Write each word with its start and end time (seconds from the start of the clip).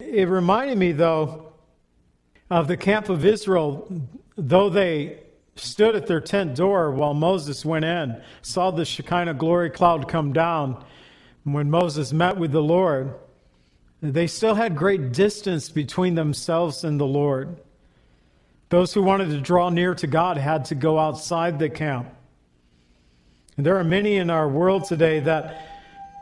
It 0.00 0.28
reminded 0.28 0.78
me, 0.78 0.92
though, 0.92 1.52
of 2.50 2.68
the 2.68 2.76
camp 2.76 3.08
of 3.08 3.24
Israel, 3.24 4.08
though 4.36 4.70
they 4.70 5.20
stood 5.56 5.94
at 5.94 6.06
their 6.06 6.20
tent 6.20 6.56
door 6.56 6.90
while 6.90 7.14
Moses 7.14 7.64
went 7.64 7.84
in, 7.84 8.20
saw 8.42 8.70
the 8.70 8.84
Shekinah 8.84 9.34
glory 9.34 9.70
cloud 9.70 10.08
come 10.08 10.32
down 10.32 10.82
when 11.44 11.70
Moses 11.70 12.12
met 12.12 12.36
with 12.36 12.50
the 12.50 12.62
Lord. 12.62 13.14
They 14.02 14.26
still 14.26 14.54
had 14.54 14.74
great 14.74 15.12
distance 15.12 15.68
between 15.68 16.14
themselves 16.14 16.82
and 16.84 16.98
the 16.98 17.06
Lord. 17.06 17.60
Those 18.70 18.94
who 18.94 19.02
wanted 19.02 19.30
to 19.30 19.40
draw 19.40 19.68
near 19.68 19.94
to 19.96 20.06
God 20.06 20.38
had 20.38 20.64
to 20.66 20.74
go 20.74 20.98
outside 20.98 21.58
the 21.58 21.68
camp. 21.68 22.08
And 23.56 23.66
there 23.66 23.76
are 23.76 23.84
many 23.84 24.16
in 24.16 24.30
our 24.30 24.48
world 24.48 24.84
today 24.84 25.20
that 25.20 25.69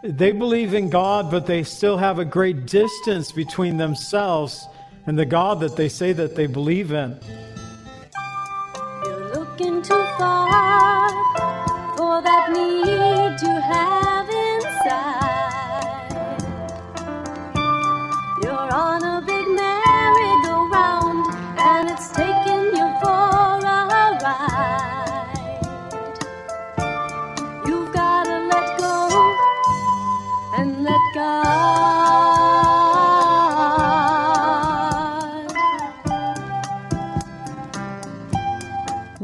they 0.03 0.33
believe 0.33 0.75
in 0.75 0.91
God, 0.91 1.31
but 1.31 1.47
they 1.47 1.63
still 1.63 1.97
have 1.97 2.19
a 2.19 2.25
great 2.25 2.67
distance 2.67 3.33
between 3.33 3.77
themselves 3.77 4.67
and 5.07 5.19
the 5.19 5.27
God 5.27 5.61
that 5.61 5.77
they 5.77 5.89
say 5.89 6.13
that 6.13 6.37
they 6.37 6.47
believe 6.47 6.93
in. 6.93 7.19
You're 9.05 9.35
looking 9.35 9.83
too 9.83 10.05
far 10.19 11.09
for 11.97 12.23
that 12.23 12.51
need 12.53 13.39
have 13.61 14.08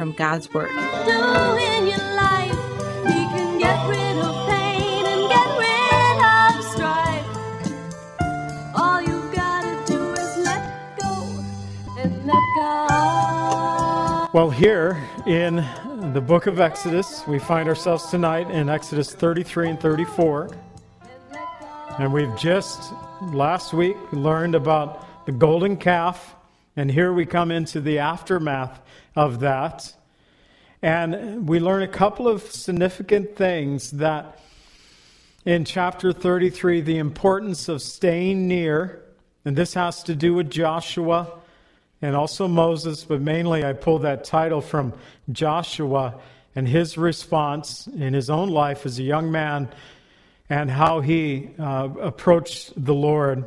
from 0.00 0.12
God's 0.12 0.50
Word. 0.54 0.70
do 0.70 1.12
in 1.60 1.86
your 1.86 1.98
life. 2.16 2.56
He 3.04 3.20
can 3.36 3.58
get 3.58 3.86
rid 3.86 4.16
of 4.16 4.48
pain 4.48 5.04
and 5.04 5.28
get 5.28 5.58
rid 5.58 6.16
of 6.24 6.64
strife. 6.72 7.26
All 8.74 9.02
you 9.02 9.30
gotta 9.30 9.76
do 9.84 10.00
is 10.12 10.38
let 10.38 10.98
go 10.98 11.28
and 11.98 12.24
let 12.24 12.42
God. 12.56 14.30
Well, 14.32 14.48
here 14.48 15.06
in 15.26 15.56
the 16.14 16.22
book 16.22 16.46
of 16.46 16.60
Exodus, 16.60 17.22
we 17.28 17.38
find 17.38 17.68
ourselves 17.68 18.06
tonight 18.06 18.50
in 18.50 18.70
Exodus 18.70 19.12
33 19.12 19.68
and 19.68 19.78
34. 19.78 20.48
And 21.98 22.10
we've 22.10 22.34
just 22.38 22.94
last 23.20 23.74
week 23.74 23.98
learned 24.12 24.54
about 24.54 25.26
the 25.26 25.32
golden 25.32 25.76
calf. 25.76 26.36
And 26.74 26.90
here 26.90 27.12
we 27.12 27.26
come 27.26 27.50
into 27.50 27.82
the 27.82 27.98
aftermath 27.98 28.80
of 29.20 29.40
that. 29.40 29.92
And 30.80 31.46
we 31.46 31.60
learn 31.60 31.82
a 31.82 31.88
couple 31.88 32.26
of 32.26 32.40
significant 32.42 33.36
things 33.36 33.90
that 33.90 34.40
in 35.44 35.66
chapter 35.66 36.10
33, 36.10 36.80
the 36.80 36.96
importance 36.96 37.68
of 37.68 37.82
staying 37.82 38.48
near. 38.48 39.02
And 39.44 39.54
this 39.54 39.74
has 39.74 40.02
to 40.04 40.14
do 40.14 40.32
with 40.32 40.50
Joshua 40.50 41.38
and 42.00 42.16
also 42.16 42.48
Moses, 42.48 43.04
but 43.04 43.20
mainly 43.20 43.62
I 43.62 43.74
pull 43.74 43.98
that 43.98 44.24
title 44.24 44.62
from 44.62 44.94
Joshua 45.30 46.14
and 46.56 46.66
his 46.66 46.96
response 46.96 47.86
in 47.88 48.14
his 48.14 48.30
own 48.30 48.48
life 48.48 48.86
as 48.86 48.98
a 48.98 49.02
young 49.02 49.30
man 49.30 49.68
and 50.48 50.70
how 50.70 51.00
he 51.00 51.50
uh, 51.58 51.90
approached 52.00 52.72
the 52.74 52.94
Lord. 52.94 53.44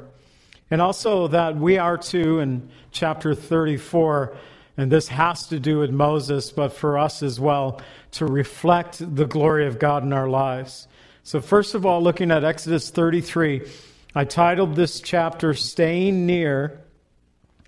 And 0.70 0.84
also 0.84 1.28
that 1.30 1.58
we 1.58 1.80
are 1.80 1.98
too 1.98 2.42
in 2.42 2.70
chapter 2.92 3.34
34, 3.34 4.38
and 4.76 4.92
this 4.92 5.08
has 5.10 5.48
to 5.48 5.60
do 5.60 5.80
with 5.80 5.92
Moses, 5.92 6.52
but 6.52 6.74
for 6.74 6.98
us 6.98 7.22
as 7.22 7.40
well, 7.40 7.82
to 8.12 8.26
reflect 8.26 9.16
the 9.16 9.26
glory 9.26 9.68
of 9.68 9.78
God 9.78 10.04
in 10.04 10.14
our 10.14 10.28
lives. 10.28 10.88
So, 11.24 11.40
first 11.40 11.76
of 11.76 11.86
all, 11.86 12.02
looking 12.02 12.32
at 12.32 12.44
Exodus 12.44 12.90
33, 12.90 13.62
I 14.16 14.26
titled 14.26 14.76
this 14.76 15.00
chapter 15.00 15.54
Staying 15.54 16.26
Near. 16.26 16.82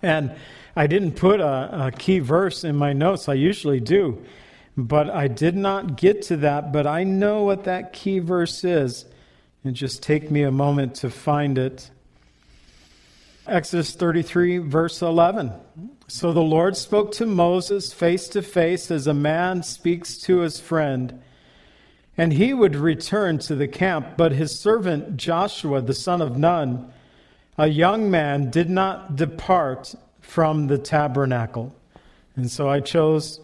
And 0.01 0.35
I 0.75 0.87
didn't 0.87 1.13
put 1.13 1.39
a, 1.39 1.87
a, 1.87 1.91
key 1.91 2.19
verse 2.19 2.63
in 2.63 2.75
my 2.75 2.93
notes. 2.93 3.29
I 3.29 3.33
usually 3.33 3.79
do. 3.79 4.23
But 4.77 5.09
I 5.09 5.27
did 5.27 5.55
not 5.55 5.95
get 5.95 6.23
to 6.23 6.37
that. 6.37 6.71
But 6.73 6.85
I 6.85 7.03
know 7.03 7.43
what 7.43 7.63
that 7.63 7.93
key 7.93 8.19
verse 8.19 8.63
is. 8.63 9.05
And 9.63 9.75
just 9.75 10.03
take 10.03 10.29
me 10.29 10.43
a 10.43 10.51
moment 10.51 10.95
to 10.95 11.09
find 11.09 11.57
it. 11.57 11.89
Exodus 13.47 13.95
33, 13.95 14.57
verse 14.57 15.01
11. 15.01 15.53
So 16.07 16.31
the 16.31 16.41
Lord 16.41 16.77
spoke 16.77 17.11
to 17.13 17.25
Moses 17.25 17.91
face 17.91 18.27
to 18.29 18.43
face 18.43 18.91
as 18.91 19.07
a 19.07 19.13
man 19.13 19.63
speaks 19.63 20.17
to 20.19 20.39
his 20.39 20.59
friend. 20.59 21.21
And 22.15 22.31
he 22.31 22.53
would 22.53 22.75
return 22.75 23.39
to 23.39 23.55
the 23.55 23.67
camp, 23.67 24.15
but 24.15 24.31
his 24.31 24.57
servant 24.57 25.17
Joshua, 25.17 25.81
the 25.81 25.95
son 25.95 26.21
of 26.21 26.37
Nun, 26.37 26.93
a 27.57 27.67
young 27.67 28.11
man, 28.11 28.51
did 28.51 28.69
not 28.69 29.15
depart 29.15 29.95
from 30.21 30.67
the 30.67 30.77
tabernacle. 30.77 31.75
And 32.35 32.51
so 32.51 32.69
I 32.69 32.81
chose 32.81 33.39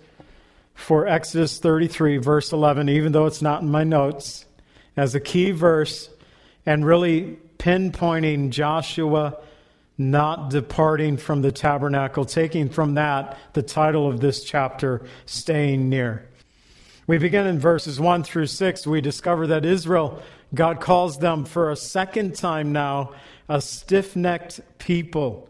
for 0.73 1.07
Exodus 1.07 1.57
33, 1.57 2.17
verse 2.17 2.51
11, 2.51 2.89
even 2.89 3.11
though 3.11 3.25
it's 3.25 3.41
not 3.41 3.63
in 3.63 3.69
my 3.69 3.83
notes, 3.83 4.45
as 4.95 5.15
a 5.15 5.19
key 5.19 5.51
verse 5.51 6.09
and 6.65 6.85
really 6.85 7.37
pinpointing 7.57 8.51
Joshua 8.51 9.37
not 10.09 10.49
departing 10.49 11.17
from 11.17 11.41
the 11.41 11.51
tabernacle, 11.51 12.25
taking 12.25 12.69
from 12.69 12.95
that 12.95 13.37
the 13.53 13.61
title 13.61 14.07
of 14.07 14.19
this 14.19 14.43
chapter, 14.43 15.05
Staying 15.25 15.89
Near. 15.89 16.27
We 17.07 17.17
begin 17.17 17.45
in 17.45 17.59
verses 17.59 17.99
1 17.99 18.23
through 18.23 18.47
6. 18.47 18.87
We 18.87 19.01
discover 19.01 19.47
that 19.47 19.65
Israel, 19.65 20.21
God 20.53 20.79
calls 20.79 21.17
them 21.17 21.45
for 21.45 21.69
a 21.69 21.75
second 21.75 22.35
time 22.35 22.71
now, 22.71 23.13
a 23.49 23.61
stiff 23.61 24.15
necked 24.15 24.61
people. 24.77 25.49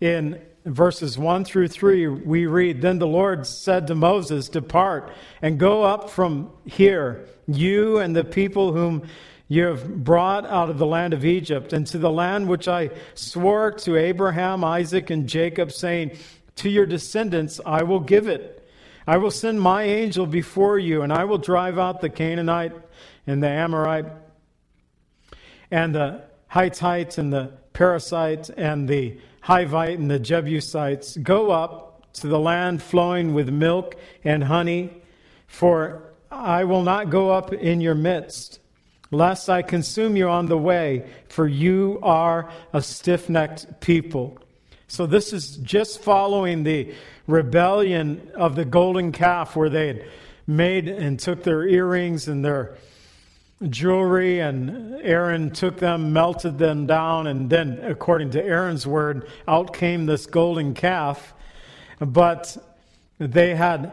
In 0.00 0.40
verses 0.64 1.18
1 1.18 1.44
through 1.44 1.68
3, 1.68 2.08
we 2.08 2.46
read 2.46 2.82
Then 2.82 2.98
the 2.98 3.06
Lord 3.06 3.46
said 3.46 3.86
to 3.86 3.94
Moses, 3.94 4.48
Depart 4.48 5.12
and 5.42 5.58
go 5.58 5.82
up 5.82 6.10
from 6.10 6.50
here, 6.64 7.26
you 7.46 7.98
and 7.98 8.14
the 8.14 8.24
people 8.24 8.72
whom 8.72 9.06
you 9.48 9.64
have 9.66 10.04
brought 10.04 10.46
out 10.46 10.70
of 10.70 10.78
the 10.78 10.86
land 10.86 11.12
of 11.12 11.24
Egypt, 11.24 11.72
and 11.72 11.86
to 11.88 11.98
the 11.98 12.10
land 12.10 12.48
which 12.48 12.66
I 12.66 12.90
swore 13.14 13.72
to 13.72 13.96
Abraham, 13.96 14.64
Isaac, 14.64 15.10
and 15.10 15.28
Jacob, 15.28 15.70
saying, 15.70 16.16
To 16.56 16.70
your 16.70 16.86
descendants 16.86 17.60
I 17.64 17.82
will 17.82 18.00
give 18.00 18.26
it. 18.26 18.66
I 19.06 19.18
will 19.18 19.30
send 19.30 19.60
my 19.60 19.82
angel 19.82 20.24
before 20.26 20.78
you, 20.78 21.02
and 21.02 21.12
I 21.12 21.24
will 21.24 21.38
drive 21.38 21.78
out 21.78 22.00
the 22.00 22.08
Canaanite 22.08 22.72
and 23.26 23.42
the 23.42 23.48
Amorite 23.48 24.06
and 25.70 25.94
the 25.94 26.22
Hittite 26.50 27.18
and 27.18 27.30
the 27.30 27.52
Perizzite 27.74 28.50
and 28.56 28.88
the 28.88 29.18
Hivite 29.42 29.98
and 29.98 30.10
the 30.10 30.18
Jebusites. 30.18 31.18
Go 31.18 31.50
up 31.50 32.12
to 32.14 32.28
the 32.28 32.38
land 32.38 32.82
flowing 32.82 33.34
with 33.34 33.50
milk 33.50 33.96
and 34.22 34.44
honey, 34.44 35.02
for 35.46 36.14
I 36.30 36.64
will 36.64 36.82
not 36.82 37.10
go 37.10 37.30
up 37.30 37.52
in 37.52 37.82
your 37.82 37.94
midst 37.94 38.60
lest 39.14 39.48
I 39.48 39.62
consume 39.62 40.16
you 40.16 40.28
on 40.28 40.46
the 40.46 40.58
way, 40.58 41.08
for 41.28 41.46
you 41.46 41.98
are 42.02 42.50
a 42.72 42.82
stiff 42.82 43.28
necked 43.28 43.80
people. 43.80 44.38
So, 44.88 45.06
this 45.06 45.32
is 45.32 45.56
just 45.56 46.02
following 46.02 46.62
the 46.62 46.94
rebellion 47.26 48.30
of 48.34 48.54
the 48.54 48.64
golden 48.64 49.12
calf, 49.12 49.56
where 49.56 49.70
they 49.70 49.86
had 49.86 50.04
made 50.46 50.88
and 50.88 51.18
took 51.18 51.42
their 51.42 51.66
earrings 51.66 52.28
and 52.28 52.44
their 52.44 52.76
jewelry, 53.70 54.40
and 54.40 55.00
Aaron 55.02 55.50
took 55.50 55.78
them, 55.78 56.12
melted 56.12 56.58
them 56.58 56.86
down, 56.86 57.26
and 57.26 57.48
then, 57.48 57.80
according 57.82 58.30
to 58.32 58.44
Aaron's 58.44 58.86
word, 58.86 59.28
out 59.48 59.72
came 59.72 60.06
this 60.06 60.26
golden 60.26 60.74
calf. 60.74 61.32
But 61.98 62.56
they 63.18 63.54
had 63.54 63.92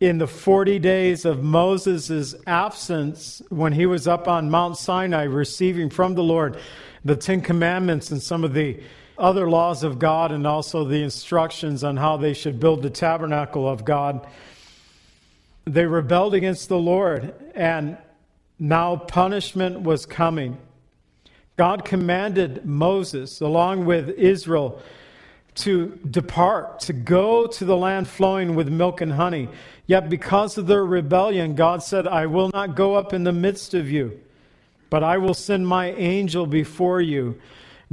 in 0.00 0.18
the 0.18 0.26
40 0.26 0.78
days 0.78 1.24
of 1.24 1.42
Moses' 1.42 2.34
absence, 2.46 3.40
when 3.48 3.72
he 3.72 3.86
was 3.86 4.06
up 4.06 4.28
on 4.28 4.50
Mount 4.50 4.76
Sinai 4.76 5.24
receiving 5.24 5.88
from 5.88 6.14
the 6.14 6.22
Lord 6.22 6.58
the 7.04 7.16
Ten 7.16 7.40
Commandments 7.40 8.10
and 8.10 8.22
some 8.22 8.44
of 8.44 8.52
the 8.52 8.80
other 9.16 9.48
laws 9.48 9.82
of 9.82 9.98
God 9.98 10.32
and 10.32 10.46
also 10.46 10.84
the 10.84 11.02
instructions 11.02 11.82
on 11.82 11.96
how 11.96 12.18
they 12.18 12.34
should 12.34 12.60
build 12.60 12.82
the 12.82 12.90
tabernacle 12.90 13.66
of 13.66 13.84
God. 13.84 14.26
They 15.64 15.86
rebelled 15.86 16.34
against 16.34 16.68
the 16.68 16.78
Lord, 16.78 17.34
and 17.54 17.96
now 18.58 18.96
punishment 18.96 19.80
was 19.80 20.04
coming. 20.04 20.58
God 21.56 21.86
commanded 21.86 22.66
Moses, 22.66 23.40
along 23.40 23.86
with 23.86 24.10
Israel, 24.10 24.82
to 25.56 25.98
depart, 26.10 26.80
to 26.80 26.92
go 26.92 27.46
to 27.46 27.64
the 27.64 27.76
land 27.76 28.08
flowing 28.08 28.54
with 28.54 28.68
milk 28.68 29.00
and 29.00 29.12
honey. 29.12 29.48
Yet 29.86 30.08
because 30.08 30.58
of 30.58 30.66
their 30.66 30.84
rebellion, 30.84 31.54
God 31.54 31.82
said, 31.82 32.06
I 32.06 32.26
will 32.26 32.50
not 32.52 32.76
go 32.76 32.94
up 32.94 33.12
in 33.12 33.24
the 33.24 33.32
midst 33.32 33.74
of 33.74 33.90
you, 33.90 34.20
but 34.90 35.02
I 35.02 35.18
will 35.18 35.34
send 35.34 35.66
my 35.66 35.92
angel 35.92 36.46
before 36.46 37.00
you. 37.00 37.40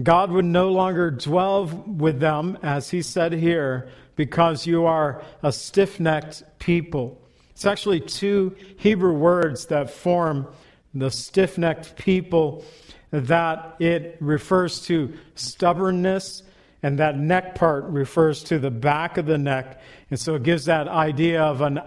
God 0.01 0.31
would 0.31 0.45
no 0.45 0.71
longer 0.71 1.12
dwell 1.12 1.65
with 1.65 2.19
them, 2.19 2.57
as 2.63 2.89
he 2.89 3.01
said 3.01 3.31
here, 3.33 3.89
because 4.15 4.65
you 4.65 4.86
are 4.86 5.24
a 5.42 5.51
stiff 5.51 6.00
necked 6.00 6.44
people. 6.60 7.21
It's 7.51 7.65
actually 7.65 8.00
two 8.00 8.56
Hebrew 8.77 9.13
words 9.13 9.68
that 9.68 9.92
form 9.92 10.48
the 10.94 11.12
stiff 11.12 11.57
necked 11.57 11.95
people, 11.95 12.65
that 13.12 13.75
it 13.80 14.18
refers 14.19 14.81
to 14.88 15.13
stubbornness 15.36 16.44
and 16.83 17.00
that 17.00 17.18
neck 17.18 17.56
part 17.56 17.85
refers 17.85 18.44
to 18.44 18.59
the 18.59 18.69
back 18.69 19.18
of 19.18 19.25
the 19.25 19.38
neck. 19.38 19.81
And 20.12 20.19
so 20.19 20.35
it 20.35 20.44
gives 20.44 20.65
that 20.65 20.89
idea 20.89 21.41
of 21.41 21.62
an, 21.62 21.81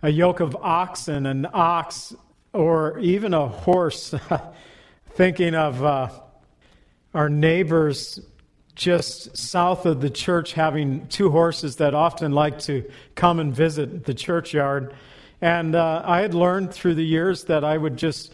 a 0.00 0.10
yoke 0.10 0.38
of 0.38 0.56
oxen, 0.56 1.26
an 1.26 1.48
ox, 1.52 2.14
or 2.52 2.98
even 3.00 3.34
a 3.34 3.48
horse. 3.48 4.14
Thinking 5.14 5.54
of 5.56 5.84
uh, 5.84 6.08
our 7.12 7.28
neighbors 7.28 8.20
just 8.74 9.36
south 9.36 9.84
of 9.84 10.00
the 10.00 10.08
church 10.08 10.54
having 10.54 11.06
two 11.08 11.30
horses 11.30 11.76
that 11.76 11.92
often 11.92 12.32
like 12.32 12.58
to 12.60 12.88
come 13.14 13.38
and 13.38 13.54
visit 13.54 14.04
the 14.04 14.14
churchyard. 14.14 14.94
And 15.40 15.74
uh, 15.74 16.02
I 16.04 16.20
had 16.20 16.32
learned 16.32 16.72
through 16.72 16.94
the 16.94 17.04
years 17.04 17.44
that 17.44 17.64
I 17.64 17.76
would 17.76 17.96
just 17.96 18.32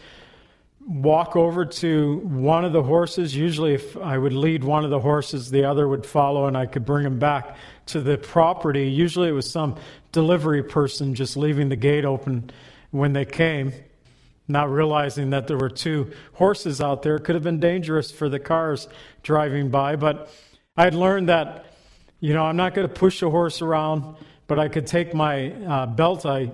walk 0.85 1.35
over 1.35 1.65
to 1.65 2.17
one 2.19 2.65
of 2.65 2.73
the 2.73 2.81
horses. 2.81 3.35
Usually, 3.35 3.73
if 3.73 3.97
I 3.97 4.17
would 4.17 4.33
lead 4.33 4.63
one 4.63 4.83
of 4.83 4.89
the 4.89 4.99
horses, 4.99 5.51
the 5.51 5.65
other 5.65 5.87
would 5.87 6.05
follow, 6.05 6.47
and 6.47 6.57
I 6.57 6.65
could 6.65 6.85
bring 6.85 7.05
him 7.05 7.19
back 7.19 7.57
to 7.87 8.01
the 8.01 8.17
property. 8.17 8.89
Usually, 8.89 9.29
it 9.29 9.33
was 9.33 9.49
some 9.49 9.75
delivery 10.11 10.63
person 10.63 11.15
just 11.15 11.37
leaving 11.37 11.69
the 11.69 11.75
gate 11.75 12.05
open 12.05 12.49
when 12.91 13.13
they 13.13 13.25
came, 13.25 13.73
not 14.47 14.71
realizing 14.71 15.29
that 15.31 15.47
there 15.47 15.57
were 15.57 15.69
two 15.69 16.11
horses 16.33 16.81
out 16.81 17.03
there. 17.03 17.17
It 17.17 17.23
could 17.23 17.35
have 17.35 17.43
been 17.43 17.59
dangerous 17.59 18.09
for 18.09 18.29
the 18.29 18.39
cars 18.39 18.87
driving 19.21 19.69
by, 19.69 19.95
but 19.95 20.31
I'd 20.75 20.95
learned 20.95 21.29
that, 21.29 21.65
you 22.19 22.33
know, 22.33 22.43
I'm 22.43 22.57
not 22.57 22.73
going 22.73 22.87
to 22.87 22.93
push 22.93 23.21
a 23.21 23.29
horse 23.29 23.61
around, 23.61 24.15
but 24.47 24.57
I 24.57 24.69
could 24.69 24.87
take 24.87 25.13
my 25.13 25.51
uh, 25.51 25.85
belt. 25.85 26.25
I, 26.25 26.51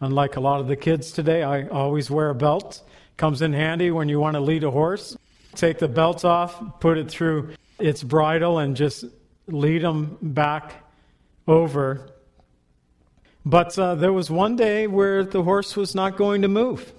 unlike 0.00 0.36
a 0.36 0.40
lot 0.40 0.60
of 0.60 0.66
the 0.66 0.76
kids 0.76 1.12
today, 1.12 1.42
I 1.42 1.66
always 1.68 2.10
wear 2.10 2.30
a 2.30 2.34
belt 2.34 2.82
Comes 3.20 3.42
in 3.42 3.52
handy 3.52 3.90
when 3.90 4.08
you 4.08 4.18
want 4.18 4.36
to 4.36 4.40
lead 4.40 4.64
a 4.64 4.70
horse. 4.70 5.14
Take 5.54 5.78
the 5.78 5.88
belt 5.88 6.24
off, 6.24 6.80
put 6.80 6.96
it 6.96 7.10
through 7.10 7.52
its 7.78 8.02
bridle, 8.02 8.58
and 8.58 8.74
just 8.74 9.04
lead 9.46 9.82
them 9.82 10.16
back 10.22 10.72
over. 11.46 12.08
But 13.44 13.78
uh, 13.78 13.96
there 13.96 14.14
was 14.14 14.30
one 14.30 14.56
day 14.56 14.86
where 14.86 15.22
the 15.22 15.42
horse 15.42 15.76
was 15.76 15.94
not 15.94 16.16
going 16.16 16.40
to 16.40 16.48
move. 16.48 16.94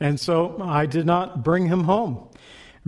And 0.00 0.18
so 0.18 0.60
I 0.60 0.86
did 0.86 1.06
not 1.06 1.44
bring 1.44 1.68
him 1.68 1.84
home 1.84 2.28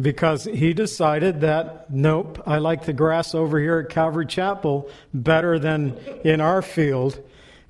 because 0.01 0.43
he 0.43 0.73
decided 0.73 1.43
that, 1.43 1.89
nope, 1.93 2.43
I 2.47 2.59
like 2.59 2.85
the 2.85 2.93
grass 2.93 3.33
over 3.33 3.61
here 3.61 3.79
at 3.79 3.91
Calvary 3.91 4.27
Chapel 4.27 4.91
better 5.15 5.61
than 5.61 5.97
in 6.25 6.41
our 6.41 6.63
field. 6.63 7.17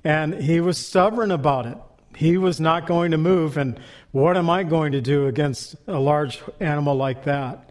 And 0.03 0.33
he 0.33 0.59
was 0.59 0.79
stubborn 0.79 1.29
about 1.29 1.67
it. 1.67 1.77
He 2.15 2.37
was 2.37 2.59
not 2.59 2.85
going 2.85 3.11
to 3.11 3.17
move. 3.17 3.57
And 3.57 3.79
what 4.11 4.37
am 4.37 4.49
I 4.49 4.63
going 4.63 4.91
to 4.93 5.01
do 5.01 5.27
against 5.27 5.75
a 5.87 5.99
large 5.99 6.41
animal 6.59 6.95
like 6.95 7.23
that? 7.25 7.69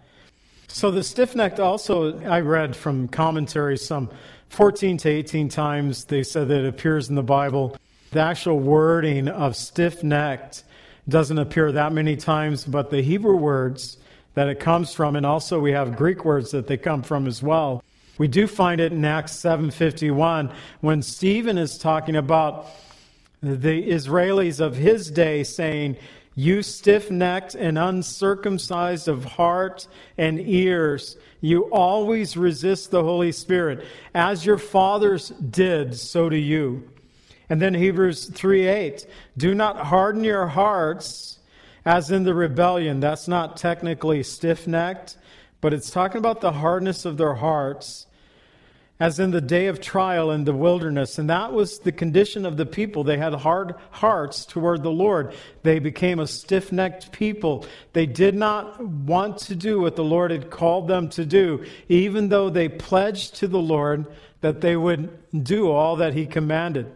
So 0.69 0.90
the 0.90 1.02
stiff 1.02 1.34
necked 1.34 1.60
also, 1.60 2.20
I 2.20 2.40
read 2.40 2.76
from 2.76 3.08
commentaries 3.08 3.84
some 3.84 4.10
14 4.50 4.98
to 4.98 5.08
18 5.08 5.48
times. 5.48 6.04
They 6.04 6.22
said 6.22 6.48
that 6.48 6.64
it 6.64 6.69
appears 6.69 7.08
in 7.08 7.16
the 7.16 7.22
Bible. 7.22 7.76
The 8.12 8.20
actual 8.20 8.58
wording 8.58 9.28
of 9.28 9.56
stiff 9.56 10.02
necked 10.02 10.64
doesn't 11.08 11.38
appear 11.38 11.72
that 11.72 11.92
many 11.92 12.16
times, 12.16 12.64
but 12.64 12.90
the 12.90 13.02
Hebrew 13.02 13.37
words 13.37 13.98
that 14.34 14.48
it 14.48 14.60
comes 14.60 14.92
from, 14.92 15.16
and 15.16 15.26
also 15.26 15.58
we 15.58 15.72
have 15.72 15.96
Greek 15.96 16.25
words 16.25 16.52
that 16.52 16.66
they 16.66 16.76
come 16.76 17.02
from 17.02 17.26
as 17.26 17.42
well. 17.42 17.82
We 18.19 18.28
do 18.28 18.46
find 18.46 18.81
it 18.81 18.92
in 18.92 19.04
Acts 19.04 19.32
7:51 19.32 20.52
when 20.81 21.02
Stephen 21.02 21.58
is 21.58 21.78
talking 21.78 22.16
about 22.16 22.66
the 23.42 23.88
Israelis 23.88 24.60
of 24.60 24.76
his 24.76 25.10
day 25.10 25.42
saying, 25.44 25.96
you 26.34 26.62
stiff 26.62 27.10
necked 27.10 27.54
and 27.54 27.78
uncircumcised 27.78 29.08
of 29.08 29.25
heart 29.25 29.88
and 30.16 30.40
ears, 30.40 31.16
you 31.40 31.64
always 31.64 32.37
resist 32.37 32.90
the 32.90 33.02
Holy 33.02 33.32
Spirit. 33.32 33.84
As 34.14 34.46
your 34.46 34.58
fathers 34.58 35.31
did, 35.31 35.96
so 35.96 36.28
do 36.28 36.37
you. 36.37 36.88
And 37.48 37.60
then 37.60 37.75
Hebrews 37.75 38.26
3 38.26 38.66
8, 38.66 39.06
do 39.37 39.54
not 39.54 39.76
harden 39.87 40.22
your 40.22 40.46
hearts 40.46 41.40
as 41.84 42.10
in 42.10 42.22
the 42.22 42.34
rebellion. 42.34 43.00
That's 43.00 43.26
not 43.26 43.56
technically 43.56 44.22
stiff 44.22 44.66
necked, 44.66 45.16
but 45.60 45.75
it's 45.75 45.90
talking 45.90 46.19
about 46.19 46.40
the 46.40 46.52
hardness 46.52 47.04
of 47.04 47.16
their 47.16 47.34
hearts 47.34 48.06
as 49.00 49.19
in 49.19 49.31
the 49.31 49.41
day 49.41 49.67
of 49.67 49.81
trial 49.81 50.31
in 50.31 50.44
the 50.44 50.55
wilderness. 50.55 51.19
And 51.19 51.31
that 51.31 51.55
was 51.55 51.79
the 51.79 51.91
condition 51.91 52.44
of 52.44 52.58
the 52.58 52.67
people. 52.67 53.02
They 53.02 53.17
had 53.17 53.32
hard 53.32 53.75
hearts 53.91 54.44
toward 54.44 54.82
the 54.82 54.91
Lord. 54.91 55.35
They 55.62 55.79
became 55.79 56.20
a 56.20 56.26
stiff 56.26 56.70
necked 56.70 57.11
people. 57.11 57.64
They 57.94 58.05
did 58.05 58.35
not 58.35 58.85
want 58.85 59.38
to 59.38 59.56
do 59.56 59.81
what 59.81 59.97
the 59.97 60.05
Lord 60.05 60.31
had 60.31 60.50
called 60.50 60.87
them 60.87 61.08
to 61.11 61.25
do, 61.25 61.64
even 61.88 62.29
though 62.29 62.50
they 62.50 62.69
pledged 62.69 63.37
to 63.37 63.49
the 63.49 63.58
Lord 63.58 64.06
that 64.43 64.61
they 64.61 64.76
would 64.76 65.19
do 65.44 65.70
all 65.70 65.97
that 65.97 66.12
He 66.12 66.26
commanded. 66.26 66.93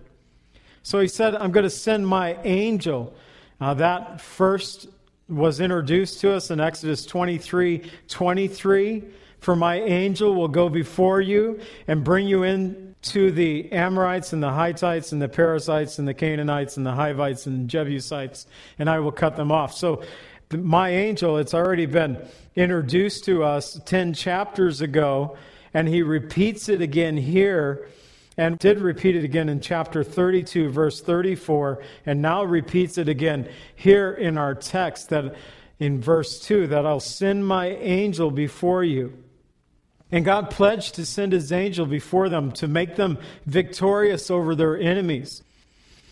So 0.82 1.00
He 1.00 1.08
said, 1.08 1.34
I'm 1.34 1.52
going 1.52 1.64
to 1.64 1.70
send 1.70 2.06
my 2.06 2.36
angel. 2.42 3.14
Uh, 3.58 3.72
that 3.74 4.20
first 4.20 4.88
was 5.26 5.58
introduced 5.58 6.20
to 6.20 6.32
us 6.32 6.50
in 6.50 6.60
Exodus 6.60 7.06
23 7.06 7.90
23. 8.08 9.04
For 9.44 9.54
my 9.54 9.78
angel 9.78 10.34
will 10.34 10.48
go 10.48 10.70
before 10.70 11.20
you 11.20 11.60
and 11.86 12.02
bring 12.02 12.26
you 12.26 12.44
in 12.44 12.94
to 13.02 13.30
the 13.30 13.70
Amorites 13.72 14.32
and 14.32 14.42
the 14.42 14.50
Hittites 14.50 15.12
and 15.12 15.20
the 15.20 15.28
Perizzites 15.28 15.98
and 15.98 16.08
the 16.08 16.14
Canaanites 16.14 16.78
and 16.78 16.86
the 16.86 16.92
Hivites 16.92 17.44
and 17.44 17.68
Jebusites, 17.68 18.46
and 18.78 18.88
I 18.88 19.00
will 19.00 19.12
cut 19.12 19.36
them 19.36 19.52
off. 19.52 19.74
So, 19.74 20.02
my 20.50 20.88
angel, 20.88 21.36
it's 21.36 21.52
already 21.52 21.84
been 21.84 22.26
introduced 22.56 23.26
to 23.26 23.44
us 23.44 23.78
10 23.84 24.14
chapters 24.14 24.80
ago, 24.80 25.36
and 25.74 25.88
he 25.88 26.00
repeats 26.00 26.70
it 26.70 26.80
again 26.80 27.18
here 27.18 27.86
and 28.38 28.58
did 28.58 28.80
repeat 28.80 29.14
it 29.14 29.24
again 29.24 29.50
in 29.50 29.60
chapter 29.60 30.02
32, 30.02 30.70
verse 30.70 31.02
34, 31.02 31.82
and 32.06 32.22
now 32.22 32.42
repeats 32.42 32.96
it 32.96 33.10
again 33.10 33.46
here 33.76 34.10
in 34.10 34.38
our 34.38 34.54
text 34.54 35.10
that 35.10 35.36
in 35.78 36.00
verse 36.00 36.40
2 36.40 36.68
that 36.68 36.86
I'll 36.86 36.98
send 36.98 37.46
my 37.46 37.66
angel 37.66 38.30
before 38.30 38.82
you. 38.82 39.23
And 40.14 40.24
God 40.24 40.48
pledged 40.48 40.94
to 40.94 41.04
send 41.04 41.32
his 41.32 41.50
angel 41.50 41.86
before 41.86 42.28
them 42.28 42.52
to 42.52 42.68
make 42.68 42.94
them 42.94 43.18
victorious 43.46 44.30
over 44.30 44.54
their 44.54 44.78
enemies. 44.78 45.42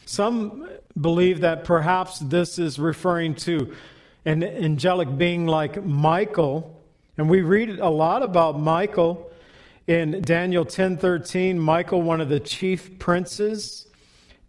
Some 0.06 0.68
believe 1.00 1.42
that 1.42 1.62
perhaps 1.62 2.18
this 2.18 2.58
is 2.58 2.80
referring 2.80 3.36
to 3.36 3.72
an 4.24 4.42
angelic 4.42 5.16
being 5.16 5.46
like 5.46 5.84
Michael. 5.84 6.82
And 7.16 7.30
we 7.30 7.42
read 7.42 7.78
a 7.78 7.90
lot 7.90 8.24
about 8.24 8.58
Michael 8.58 9.30
in 9.86 10.20
Daniel 10.22 10.64
10:13, 10.64 11.60
Michael 11.60 12.02
one 12.02 12.20
of 12.20 12.28
the 12.28 12.40
chief 12.40 12.98
princes. 12.98 13.86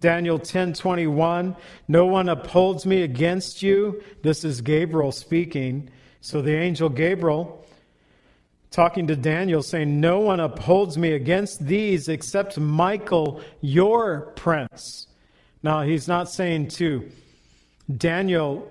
Daniel 0.02 0.40
10:21, 0.40 1.56
no 1.88 2.08
one 2.08 2.28
upholds 2.28 2.88
me 2.88 3.04
against 3.04 3.62
you. 3.62 4.02
This 4.24 4.44
is 4.44 4.62
Gabriel 4.62 5.12
speaking. 5.12 5.92
So 6.22 6.42
the 6.42 6.56
angel 6.56 6.90
Gabriel 6.90 7.63
talking 8.74 9.06
to 9.06 9.16
Daniel, 9.16 9.62
saying, 9.62 10.00
No 10.00 10.20
one 10.20 10.40
upholds 10.40 10.98
me 10.98 11.14
against 11.14 11.66
these 11.66 12.10
except 12.10 12.60
Michael, 12.60 13.40
your 13.62 14.34
prince. 14.36 15.08
Now, 15.62 15.84
he's 15.84 16.08
not 16.08 16.28
saying 16.28 16.70
to 16.70 17.10
Daniel 17.96 18.68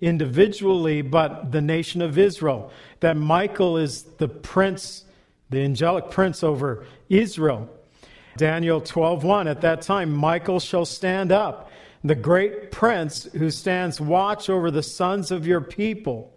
individually, 0.00 1.02
but 1.02 1.50
the 1.50 1.60
nation 1.60 2.00
of 2.00 2.16
Israel, 2.16 2.70
that 3.00 3.16
Michael 3.16 3.76
is 3.76 4.04
the 4.18 4.28
prince, 4.28 5.04
the 5.50 5.60
angelic 5.62 6.10
prince 6.10 6.44
over 6.44 6.86
Israel. 7.08 7.68
Daniel 8.36 8.80
12:1 8.80 9.48
At 9.48 9.62
that 9.62 9.82
time 9.82 10.12
Michael 10.12 10.60
shall 10.60 10.86
stand 10.86 11.32
up, 11.32 11.70
the 12.04 12.14
great 12.14 12.70
prince 12.70 13.24
who 13.32 13.50
stands 13.50 14.00
watch 14.00 14.48
over 14.48 14.70
the 14.70 14.82
sons 14.82 15.32
of 15.32 15.46
your 15.46 15.60
people 15.60 16.32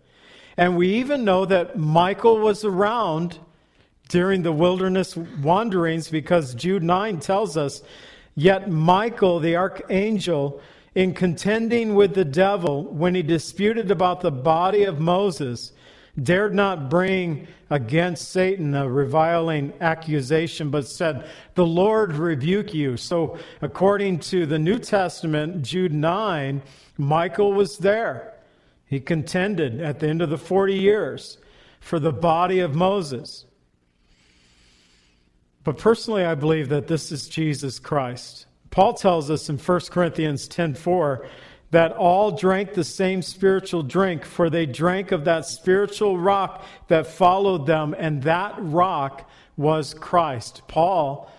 And 0.57 0.77
we 0.77 0.95
even 0.95 1.24
know 1.25 1.45
that 1.45 1.77
Michael 1.77 2.39
was 2.39 2.63
around 2.63 3.39
during 4.10 4.43
the 4.43 4.51
wilderness 4.51 5.15
wanderings 5.15 6.10
because 6.10 6.53
Jude 6.53 6.83
9 6.83 7.19
tells 7.19 7.57
us, 7.57 7.81
Yet 8.36 8.69
Michael, 8.69 9.39
the 9.39 9.55
archangel, 9.55 10.62
in 10.95 11.13
contending 11.13 11.95
with 11.95 12.13
the 12.13 12.25
devil 12.25 12.83
when 12.83 13.15
he 13.15 13.24
disputed 13.24 13.89
about 13.89 14.22
the 14.22 14.31
body 14.31 14.83
of 14.83 15.00
Moses, 15.00 15.72
dared 16.22 16.53
not 16.53 16.89
bring 16.89 17.48
against 17.69 18.31
Satan 18.31 18.75
a 18.75 18.88
reviling 18.88 19.74
accusation, 19.81 20.69
but 20.69 20.88
said, 20.88 21.27
The 21.55 21.65
Lord 21.65 22.13
rebuke 22.13 22.74
you. 22.74 22.98
So, 22.98 23.38
according 23.62 24.19
to 24.19 24.45
the 24.45 24.60
New 24.60 24.77
Testament, 24.77 25.63
Jude 25.63 25.93
9, 25.93 26.62
Michael 26.98 27.53
was 27.53 27.79
there. 27.79 28.33
He 28.86 29.00
contended 29.00 29.82
at 29.82 30.00
the 30.00 30.08
end 30.08 30.22
of 30.22 30.30
the 30.30 30.38
40 30.38 30.75
years 30.75 31.38
for 31.80 32.00
the 32.00 32.13
body 32.13 32.60
of 32.60 32.75
Moses. 32.75 33.46
But 35.63 35.78
personally, 35.78 36.25
I 36.25 36.36
believe 36.36 36.70
that 36.70 36.88
this 36.88 37.12
is 37.12 37.28
Jesus 37.28 37.80
Christ. 37.80 38.46
Paul 38.70 38.94
tells 38.94 39.30
us 39.30 39.50
in 39.50 39.58
1 39.58 39.92
Corinthians 39.92 40.48
10:4 40.48 41.25
that 41.72 41.92
all 41.94 42.32
drank 42.32 42.74
the 42.74 42.84
same 42.84 43.22
spiritual 43.22 43.82
drink, 43.82 44.25
for 44.25 44.50
they 44.50 44.66
drank 44.66 45.12
of 45.12 45.25
that 45.25 45.46
spiritual 45.46 46.18
rock 46.18 46.63
that 46.88 47.08
followed 47.08 47.66
them, 47.66 47.96
and 47.98 48.24
that 48.24 48.56
rock 48.58 49.30
was 49.58 49.94
Christ. 49.94 50.62
Paul 50.68 51.30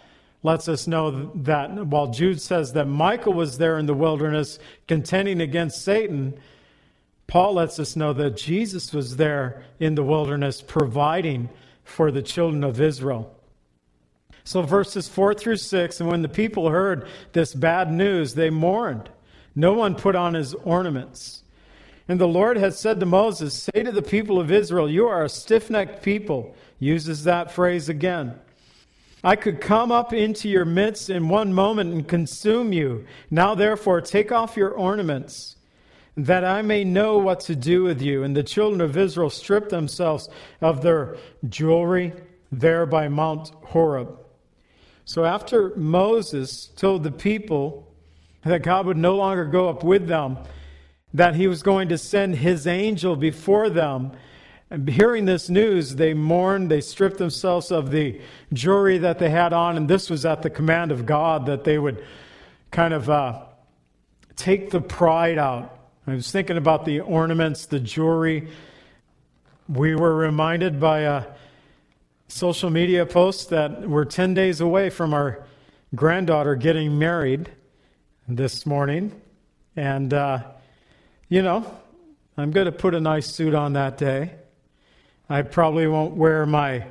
lets 0.43 0.69
us 0.69 0.87
know 0.87 1.31
that 1.35 1.87
while 1.87 2.09
Jude 2.09 2.41
says 2.41 2.73
that 2.73 2.87
Michael 2.87 3.33
was 3.33 3.59
there 3.59 3.79
in 3.79 3.87
the 3.87 3.95
wilderness 3.95 4.59
contending 4.87 5.41
against 5.41 5.83
Satan, 5.83 6.35
Paul 7.27 7.55
lets 7.55 7.79
us 7.79 7.97
know 7.97 8.13
that 8.13 8.37
Jesus 8.37 8.93
was 8.93 9.17
there 9.17 9.65
in 9.81 9.95
the 9.95 10.03
wilderness 10.03 10.61
providing 10.61 11.49
for 11.83 12.11
the 12.11 12.23
children 12.23 12.65
of 12.65 12.81
Israel. 12.81 13.35
So, 14.45 14.61
verses 14.61 15.09
4 15.09 15.35
through 15.35 15.57
6, 15.57 16.01
and 16.01 16.09
when 16.09 16.23
the 16.23 16.29
people 16.29 16.69
heard 16.69 17.09
this 17.33 17.55
bad 17.55 17.91
news, 17.91 18.35
they 18.35 18.51
mourned. 18.51 19.09
No 19.55 19.73
one 19.73 19.95
put 19.95 20.15
on 20.15 20.35
his 20.35 20.53
ornaments. 20.55 21.43
And 22.09 22.21
the 22.21 22.29
Lord 22.29 22.59
had 22.59 22.75
said 22.75 23.01
to 23.01 23.07
Moses, 23.07 23.55
Say 23.55 23.83
to 23.83 23.93
the 23.93 24.03
people 24.03 24.39
of 24.39 24.53
Israel, 24.53 24.91
You 24.91 25.07
are 25.07 25.25
a 25.25 25.29
stiff 25.29 25.71
necked 25.71 26.03
people. 26.03 26.55
Uses 26.79 27.25
that 27.25 27.53
phrase 27.53 27.89
again. 27.89 28.39
I 29.23 29.37
could 29.37 29.63
come 29.63 29.91
up 29.91 30.13
into 30.13 30.51
your 30.51 30.67
midst 30.67 31.09
in 31.09 31.31
one 31.31 31.55
moment 31.55 31.95
and 31.95 32.07
consume 32.07 32.75
you. 32.75 33.07
Now, 33.31 33.55
therefore, 33.55 34.03
take 34.03 34.31
off 34.31 34.59
your 34.59 34.69
ornaments, 34.71 35.57
that 36.17 36.45
I 36.45 36.63
may 36.63 36.85
know 36.85 37.19
what 37.19 37.41
to 37.41 37.57
do 37.57 37.83
with 37.83 38.01
you. 38.01 38.23
And 38.23 38.37
the 38.37 38.43
children 38.43 38.81
of 38.81 38.97
Israel 38.97 39.31
stripped 39.31 39.71
themselves 39.71 40.29
of 40.61 40.83
their 40.83 41.17
jewelry 41.49 42.13
there 42.53 42.87
by 42.87 43.09
Mount 43.09 43.51
Horeb. 43.65 44.19
So, 45.05 45.25
after 45.25 45.75
Moses 45.77 46.67
told 46.67 47.03
the 47.03 47.11
people 47.11 47.93
that 48.45 48.63
God 48.63 48.87
would 48.87 48.97
no 48.97 49.17
longer 49.17 49.45
go 49.45 49.69
up 49.69 49.85
with 49.85 50.07
them, 50.07 50.39
that 51.13 51.35
he 51.35 51.47
was 51.47 51.63
going 51.63 51.89
to 51.91 51.99
send 51.99 52.37
his 52.37 52.67
angel 52.67 53.17
before 53.17 53.69
them. 53.69 54.13
And 54.71 54.89
hearing 54.89 55.27
this 55.27 55.51
news, 55.51 55.97
they 55.97 56.15
mourned, 56.15 56.71
they 56.71 56.81
stripped 56.81 57.19
themselves 57.19 57.71
of 57.71 57.91
the 57.91 58.21
jewelry 58.53 58.99
that 58.99 59.19
they 59.19 59.31
had 59.31 59.53
on, 59.53 59.77
and 59.77 59.89
this 59.89 60.09
was 60.09 60.25
at 60.25 60.43
the 60.43 60.51
command 60.51 60.91
of 60.91 61.07
God 61.07 61.47
that 61.47 61.65
they 61.65 61.79
would 61.79 62.05
kind 62.71 62.95
of 62.95 63.09
uh, 63.11 63.45
take 64.37 64.71
the 64.71 64.81
pride 64.81 65.39
out. 65.39 65.84
I 66.07 66.13
was 66.13 66.31
thinking 66.31 66.59
about 66.59 66.85
the 66.85 67.01
ornaments, 67.01 67.65
the 67.65 67.81
jewelry. 67.81 68.49
We 69.71 69.95
were 69.95 70.15
reminded 70.15 70.79
by 70.79 71.01
a 71.01 71.25
social 72.29 72.69
media 72.69 73.07
post 73.07 73.49
that 73.51 73.89
we're 73.89 74.05
10 74.05 74.35
days 74.35 74.61
away 74.61 74.91
from 74.91 75.15
our 75.15 75.47
granddaughter 75.95 76.57
getting 76.57 76.99
married 76.99 77.49
this 78.29 78.67
morning. 78.67 79.19
And, 79.77 80.13
uh, 80.13 80.43
you 81.31 81.41
know, 81.41 81.75
I'm 82.37 82.51
going 82.51 82.67
to 82.67 82.73
put 82.73 82.95
a 82.95 83.01
nice 83.01 83.27
suit 83.27 83.55
on 83.55 83.73
that 83.73 83.97
day. 83.97 84.33
I 85.31 85.41
probably 85.41 85.87
won't 85.87 86.17
wear 86.17 86.45
my 86.45 86.85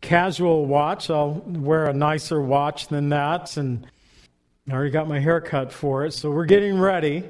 casual 0.00 0.66
watch. 0.66 1.10
I'll 1.10 1.32
wear 1.46 1.86
a 1.86 1.92
nicer 1.92 2.40
watch 2.40 2.86
than 2.86 3.08
that. 3.08 3.56
And 3.56 3.88
I 4.68 4.72
already 4.74 4.92
got 4.92 5.08
my 5.08 5.18
hair 5.18 5.40
cut 5.40 5.72
for 5.72 6.04
it. 6.06 6.12
So 6.12 6.30
we're 6.30 6.44
getting 6.44 6.78
ready 6.78 7.24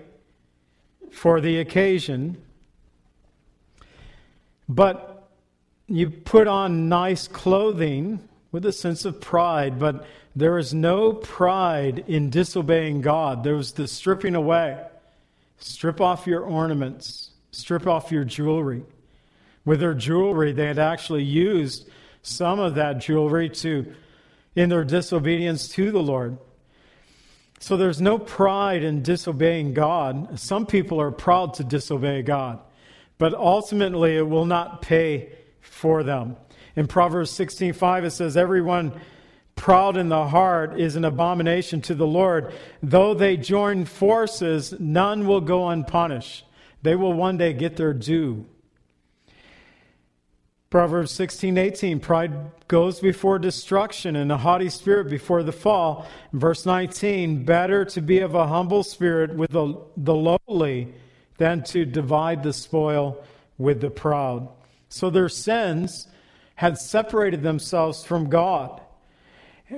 for 1.12 1.40
the 1.40 1.58
occasion. 1.58 2.42
But 4.68 5.28
you 5.86 6.10
put 6.10 6.46
on 6.48 6.88
nice 6.88 7.28
clothing 7.28 8.28
with 8.50 8.64
a 8.66 8.72
sense 8.72 9.04
of 9.04 9.20
pride, 9.20 9.78
but 9.78 10.06
there 10.34 10.58
is 10.58 10.72
no 10.72 11.12
pride 11.12 12.04
in 12.08 12.30
disobeying 12.30 13.02
God. 13.02 13.44
There 13.44 13.56
was 13.56 13.72
the 13.72 13.86
stripping 13.86 14.34
away. 14.34 14.82
Strip 15.58 16.00
off 16.00 16.26
your 16.26 16.42
ornaments, 16.42 17.30
strip 17.50 17.86
off 17.86 18.10
your 18.10 18.24
jewelry. 18.24 18.82
With 19.64 19.80
their 19.80 19.94
jewelry, 19.94 20.52
they 20.52 20.66
had 20.66 20.78
actually 20.78 21.22
used 21.22 21.88
some 22.22 22.58
of 22.58 22.76
that 22.76 22.98
jewelry 22.98 23.48
to 23.50 23.94
in 24.56 24.68
their 24.68 24.84
disobedience 24.84 25.68
to 25.68 25.90
the 25.90 26.02
Lord. 26.02 26.38
So 27.62 27.76
there's 27.76 28.00
no 28.00 28.18
pride 28.18 28.82
in 28.82 29.02
disobeying 29.02 29.72
God. 29.72 30.36
Some 30.36 30.66
people 30.66 31.00
are 31.00 31.12
proud 31.12 31.54
to 31.54 31.64
disobey 31.64 32.22
God, 32.22 32.58
but 33.18 33.34
ultimately 33.34 34.16
it 34.16 34.28
will 34.28 34.46
not 34.46 34.82
pay 34.82 35.30
for 35.60 36.02
them. 36.02 36.36
In 36.74 36.88
Proverbs 36.88 37.30
16:5 37.30 38.02
it 38.02 38.10
says 38.10 38.36
everyone 38.36 39.00
proud 39.54 39.96
in 39.96 40.08
the 40.08 40.26
heart 40.26 40.80
is 40.80 40.96
an 40.96 41.04
abomination 41.04 41.80
to 41.82 41.94
the 41.94 42.04
Lord. 42.04 42.52
Though 42.82 43.14
they 43.14 43.36
join 43.36 43.84
forces, 43.84 44.74
none 44.80 45.28
will 45.28 45.40
go 45.40 45.68
unpunished. 45.68 46.44
They 46.82 46.96
will 46.96 47.12
one 47.12 47.36
day 47.36 47.52
get 47.52 47.76
their 47.76 47.94
due. 47.94 48.44
Proverbs 50.72 51.10
16, 51.10 51.58
18, 51.58 52.00
pride 52.00 52.32
goes 52.66 52.98
before 52.98 53.38
destruction 53.38 54.16
and 54.16 54.32
a 54.32 54.38
haughty 54.38 54.70
spirit 54.70 55.10
before 55.10 55.42
the 55.42 55.52
fall. 55.52 56.06
Verse 56.32 56.64
19, 56.64 57.44
better 57.44 57.84
to 57.84 58.00
be 58.00 58.20
of 58.20 58.34
a 58.34 58.46
humble 58.46 58.82
spirit 58.82 59.36
with 59.36 59.50
the, 59.50 59.78
the 59.98 60.14
lowly 60.14 60.94
than 61.36 61.62
to 61.64 61.84
divide 61.84 62.42
the 62.42 62.54
spoil 62.54 63.22
with 63.58 63.82
the 63.82 63.90
proud. 63.90 64.48
So 64.88 65.10
their 65.10 65.28
sins 65.28 66.08
had 66.54 66.78
separated 66.78 67.42
themselves 67.42 68.02
from 68.02 68.30
God 68.30 68.80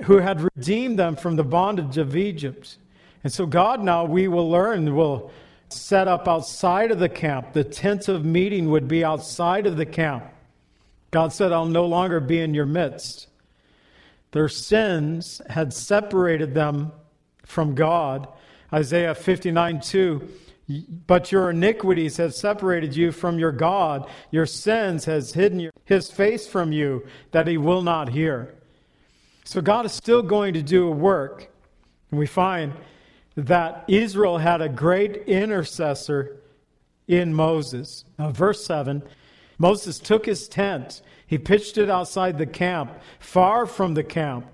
who 0.05 0.19
had 0.19 0.47
redeemed 0.55 0.97
them 0.97 1.17
from 1.17 1.35
the 1.35 1.43
bondage 1.43 1.97
of 1.97 2.15
Egypt. 2.15 2.77
And 3.21 3.33
so, 3.33 3.45
God 3.45 3.83
now, 3.83 4.05
we 4.05 4.29
will 4.29 4.49
learn, 4.49 4.95
will 4.95 5.29
set 5.67 6.07
up 6.07 6.29
outside 6.29 6.89
of 6.89 6.99
the 6.99 7.09
camp. 7.09 7.51
The 7.51 7.65
tent 7.65 8.07
of 8.07 8.23
meeting 8.23 8.71
would 8.71 8.87
be 8.87 9.03
outside 9.03 9.67
of 9.67 9.75
the 9.75 9.85
camp. 9.85 10.31
God 11.15 11.31
said, 11.31 11.53
I'll 11.53 11.65
no 11.65 11.85
longer 11.85 12.19
be 12.19 12.41
in 12.41 12.53
your 12.53 12.65
midst. 12.65 13.27
Their 14.31 14.49
sins 14.49 15.41
had 15.49 15.71
separated 15.71 16.53
them 16.53 16.91
from 17.45 17.73
God. 17.73 18.27
Isaiah 18.73 19.15
59 19.15 19.79
2. 19.79 20.27
But 21.07 21.31
your 21.31 21.51
iniquities 21.51 22.17
have 22.17 22.35
separated 22.35 22.97
you 22.97 23.13
from 23.13 23.39
your 23.39 23.53
God. 23.53 24.09
Your 24.29 24.45
sins 24.45 25.05
has 25.05 25.31
hidden 25.31 25.71
his 25.85 26.11
face 26.11 26.47
from 26.47 26.73
you 26.73 27.07
that 27.31 27.47
he 27.47 27.57
will 27.57 27.81
not 27.81 28.09
hear. 28.09 28.53
So 29.45 29.61
God 29.61 29.85
is 29.85 29.93
still 29.93 30.21
going 30.21 30.53
to 30.55 30.61
do 30.61 30.85
a 30.85 30.91
work. 30.91 31.49
And 32.11 32.19
we 32.19 32.27
find 32.27 32.73
that 33.37 33.85
Israel 33.87 34.37
had 34.37 34.61
a 34.61 34.67
great 34.67 35.15
intercessor 35.27 36.41
in 37.07 37.33
Moses. 37.33 38.03
Now, 38.19 38.31
verse 38.31 38.65
7 38.65 39.01
Moses 39.57 39.99
took 39.99 40.25
his 40.25 40.47
tent, 40.47 41.01
he 41.27 41.37
pitched 41.37 41.77
it 41.77 41.89
outside 41.89 42.37
the 42.37 42.45
camp, 42.45 42.91
far 43.19 43.65
from 43.65 43.93
the 43.93 44.03
camp, 44.03 44.45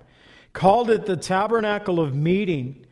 called 0.52 0.90
it 0.90 1.06
the 1.06 1.16
tabernacle 1.16 2.00
of 2.00 2.14
meeting. 2.14 2.86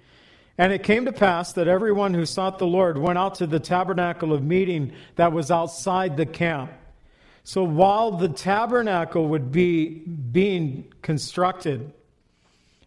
And 0.59 0.73
it 0.73 0.83
came 0.83 1.07
to 1.07 1.13
pass 1.13 1.55
that 1.55 1.69
everyone 1.69 2.13
who 2.13 2.27
sought 2.27 2.59
the 2.59 2.67
Lord 2.67 2.99
went 2.99 3.19
out 3.19 3.37
to 3.37 3.47
the 3.47 3.61
tabernacle 3.61 4.33
of 4.35 4.43
meeting 4.43 4.93
that 5.17 5.33
was 5.33 5.51
outside 5.51 6.17
the 6.17 6.27
camp. 6.27 6.71
So 7.45 7.65
while 7.65 8.13
the 8.13 8.29
tabernacle 8.29 9.29
would 9.29 9.51
be 9.51 9.89
being 9.89 10.93
constructed, 11.01 11.93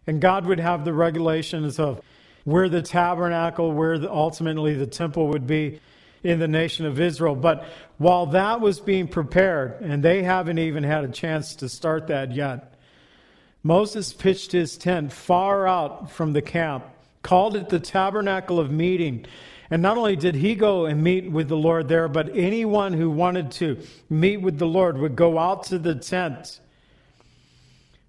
and 0.06 0.20
God 0.20 0.46
would 0.46 0.60
have 0.60 0.84
the 0.84 0.92
regulations 0.92 1.80
of 1.80 2.00
where 2.44 2.68
the 2.68 2.82
tabernacle, 2.82 3.72
where 3.72 3.98
the, 3.98 4.10
ultimately 4.10 4.74
the 4.74 4.86
temple 4.86 5.28
would 5.28 5.46
be 5.46 5.80
in 6.24 6.38
the 6.38 6.48
nation 6.48 6.86
of 6.86 6.98
Israel. 6.98 7.36
But 7.36 7.64
while 7.98 8.26
that 8.26 8.60
was 8.60 8.80
being 8.80 9.06
prepared, 9.06 9.80
and 9.82 10.02
they 10.02 10.22
haven't 10.22 10.58
even 10.58 10.82
had 10.82 11.04
a 11.04 11.08
chance 11.08 11.54
to 11.56 11.68
start 11.68 12.08
that 12.08 12.32
yet, 12.32 12.74
Moses 13.62 14.12
pitched 14.12 14.52
his 14.52 14.76
tent 14.76 15.12
far 15.12 15.68
out 15.68 16.10
from 16.10 16.32
the 16.32 16.42
camp, 16.42 16.84
called 17.22 17.56
it 17.56 17.68
the 17.68 17.78
tabernacle 17.78 18.58
of 18.58 18.70
meeting. 18.70 19.26
And 19.70 19.80
not 19.80 19.96
only 19.96 20.16
did 20.16 20.34
he 20.34 20.54
go 20.54 20.86
and 20.86 21.02
meet 21.02 21.30
with 21.30 21.48
the 21.48 21.56
Lord 21.56 21.88
there, 21.88 22.08
but 22.08 22.36
anyone 22.36 22.92
who 22.94 23.10
wanted 23.10 23.50
to 23.52 23.78
meet 24.10 24.38
with 24.38 24.58
the 24.58 24.66
Lord 24.66 24.98
would 24.98 25.16
go 25.16 25.38
out 25.38 25.64
to 25.64 25.78
the 25.78 25.94
tent. 25.94 26.60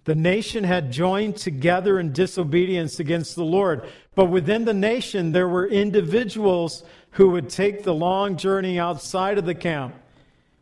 The 0.06 0.16
nation 0.16 0.64
had 0.64 0.92
joined 0.92 1.36
together 1.38 2.00
in 2.00 2.14
disobedience 2.14 3.00
against 3.00 3.36
the 3.36 3.44
Lord. 3.44 3.90
But 4.14 4.26
within 4.26 4.66
the 4.66 4.74
nation, 4.74 5.32
there 5.32 5.48
were 5.48 5.68
individuals 5.68 6.84
who 7.16 7.32
would 7.32 7.50
take 7.50 7.84
the 7.84 7.94
long 7.94 8.38
journey 8.38 8.80
outside 8.80 9.38
of 9.38 9.46
the 9.46 9.56
camp 9.56 9.94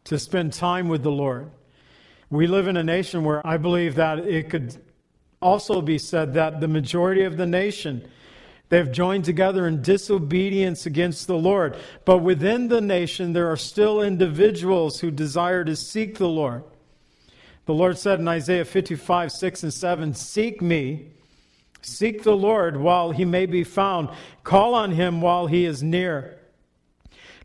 to 0.05 0.17
spend 0.17 0.53
time 0.53 0.87
with 0.87 1.03
the 1.03 1.11
Lord. 1.11 1.51
We 2.29 2.47
live 2.47 2.67
in 2.67 2.77
a 2.77 2.83
nation 2.83 3.23
where 3.23 3.45
I 3.45 3.57
believe 3.57 3.95
that 3.95 4.19
it 4.19 4.49
could 4.49 4.75
also 5.41 5.81
be 5.81 5.99
said 5.99 6.33
that 6.33 6.59
the 6.59 6.67
majority 6.67 7.23
of 7.23 7.37
the 7.37 7.45
nation 7.45 8.07
They've 8.73 8.91
joined 8.91 9.23
together 9.23 9.67
in 9.67 9.83
disobedience 9.83 10.87
against 10.87 11.27
the 11.27 11.37
Lord. 11.37 11.77
But 12.05 12.23
within 12.23 12.69
the 12.69 12.81
nation, 12.81 13.33
there 13.33 13.51
are 13.51 13.55
still 13.55 14.01
individuals 14.01 14.99
who 14.99 15.11
desire 15.11 15.63
to 15.63 15.75
seek 15.75 16.17
the 16.17 16.27
Lord. 16.27 16.63
The 17.67 17.75
Lord 17.75 17.99
said 17.99 18.19
in 18.19 18.27
Isaiah 18.27 18.65
55, 18.65 19.31
6 19.31 19.61
and 19.61 19.71
7 19.71 20.13
Seek 20.15 20.59
me, 20.59 21.11
seek 21.83 22.23
the 22.23 22.35
Lord 22.35 22.77
while 22.77 23.11
he 23.11 23.25
may 23.25 23.45
be 23.45 23.63
found, 23.63 24.09
call 24.43 24.73
on 24.73 24.91
him 24.91 25.21
while 25.21 25.45
he 25.45 25.65
is 25.65 25.83
near. 25.83 26.39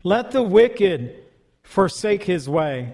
Let 0.03 0.31
the 0.31 0.43
wicked 0.43 1.23
forsake 1.63 2.23
his 2.23 2.47
way, 2.47 2.93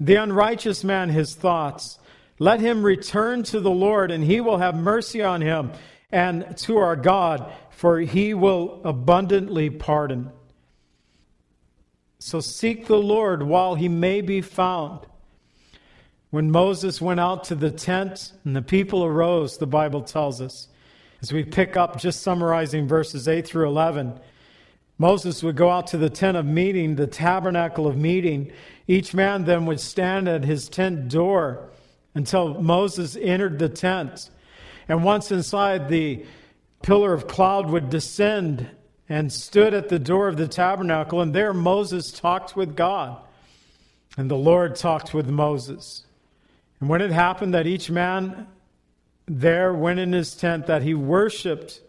the 0.00 0.16
unrighteous 0.16 0.84
man 0.84 1.10
his 1.10 1.34
thoughts. 1.34 1.98
Let 2.38 2.60
him 2.60 2.84
return 2.84 3.42
to 3.44 3.60
the 3.60 3.70
Lord, 3.70 4.10
and 4.10 4.24
he 4.24 4.40
will 4.40 4.58
have 4.58 4.74
mercy 4.74 5.22
on 5.22 5.40
him, 5.40 5.72
and 6.10 6.56
to 6.58 6.76
our 6.78 6.96
God 6.96 7.52
for 7.74 7.98
he 8.00 8.34
will 8.34 8.80
abundantly 8.84 9.68
pardon. 9.68 10.30
So 12.18 12.40
seek 12.40 12.86
the 12.86 12.96
Lord 12.96 13.42
while 13.42 13.74
he 13.74 13.88
may 13.88 14.20
be 14.20 14.40
found. 14.40 15.06
When 16.30 16.50
Moses 16.50 17.00
went 17.00 17.20
out 17.20 17.44
to 17.44 17.54
the 17.54 17.70
tent 17.70 18.32
and 18.44 18.56
the 18.56 18.62
people 18.62 19.04
arose, 19.04 19.58
the 19.58 19.66
Bible 19.66 20.02
tells 20.02 20.40
us, 20.40 20.68
as 21.20 21.32
we 21.32 21.44
pick 21.44 21.76
up 21.76 22.00
just 22.00 22.22
summarizing 22.22 22.88
verses 22.88 23.28
8 23.28 23.46
through 23.46 23.68
11, 23.68 24.18
Moses 24.98 25.42
would 25.42 25.56
go 25.56 25.70
out 25.70 25.88
to 25.88 25.98
the 25.98 26.10
tent 26.10 26.36
of 26.36 26.46
meeting, 26.46 26.94
the 26.94 27.06
tabernacle 27.06 27.86
of 27.86 27.96
meeting. 27.96 28.52
Each 28.86 29.12
man 29.12 29.44
then 29.44 29.66
would 29.66 29.80
stand 29.80 30.28
at 30.28 30.44
his 30.44 30.68
tent 30.68 31.08
door 31.08 31.70
until 32.14 32.60
Moses 32.60 33.16
entered 33.16 33.58
the 33.58 33.68
tent. 33.68 34.30
And 34.88 35.02
once 35.02 35.32
inside, 35.32 35.88
the 35.88 36.24
pillar 36.82 37.12
of 37.12 37.26
cloud 37.26 37.70
would 37.70 37.90
descend 37.90 38.68
and 39.08 39.32
stood 39.32 39.74
at 39.74 39.88
the 39.88 39.98
door 39.98 40.28
of 40.28 40.36
the 40.36 40.48
tabernacle, 40.48 41.20
and 41.20 41.34
there 41.34 41.52
Moses 41.52 42.10
talked 42.12 42.56
with 42.56 42.76
God, 42.76 43.18
and 44.16 44.30
the 44.30 44.36
Lord 44.36 44.76
talked 44.76 45.12
with 45.12 45.28
Moses. 45.28 46.06
And 46.80 46.88
when 46.88 47.00
it 47.00 47.10
happened 47.10 47.54
that 47.54 47.66
each 47.66 47.90
man 47.90 48.46
there 49.26 49.72
went 49.72 49.98
in 49.98 50.12
his 50.12 50.34
tent, 50.34 50.66
that 50.66 50.82
he 50.82 50.94
worshiped, 50.94 51.80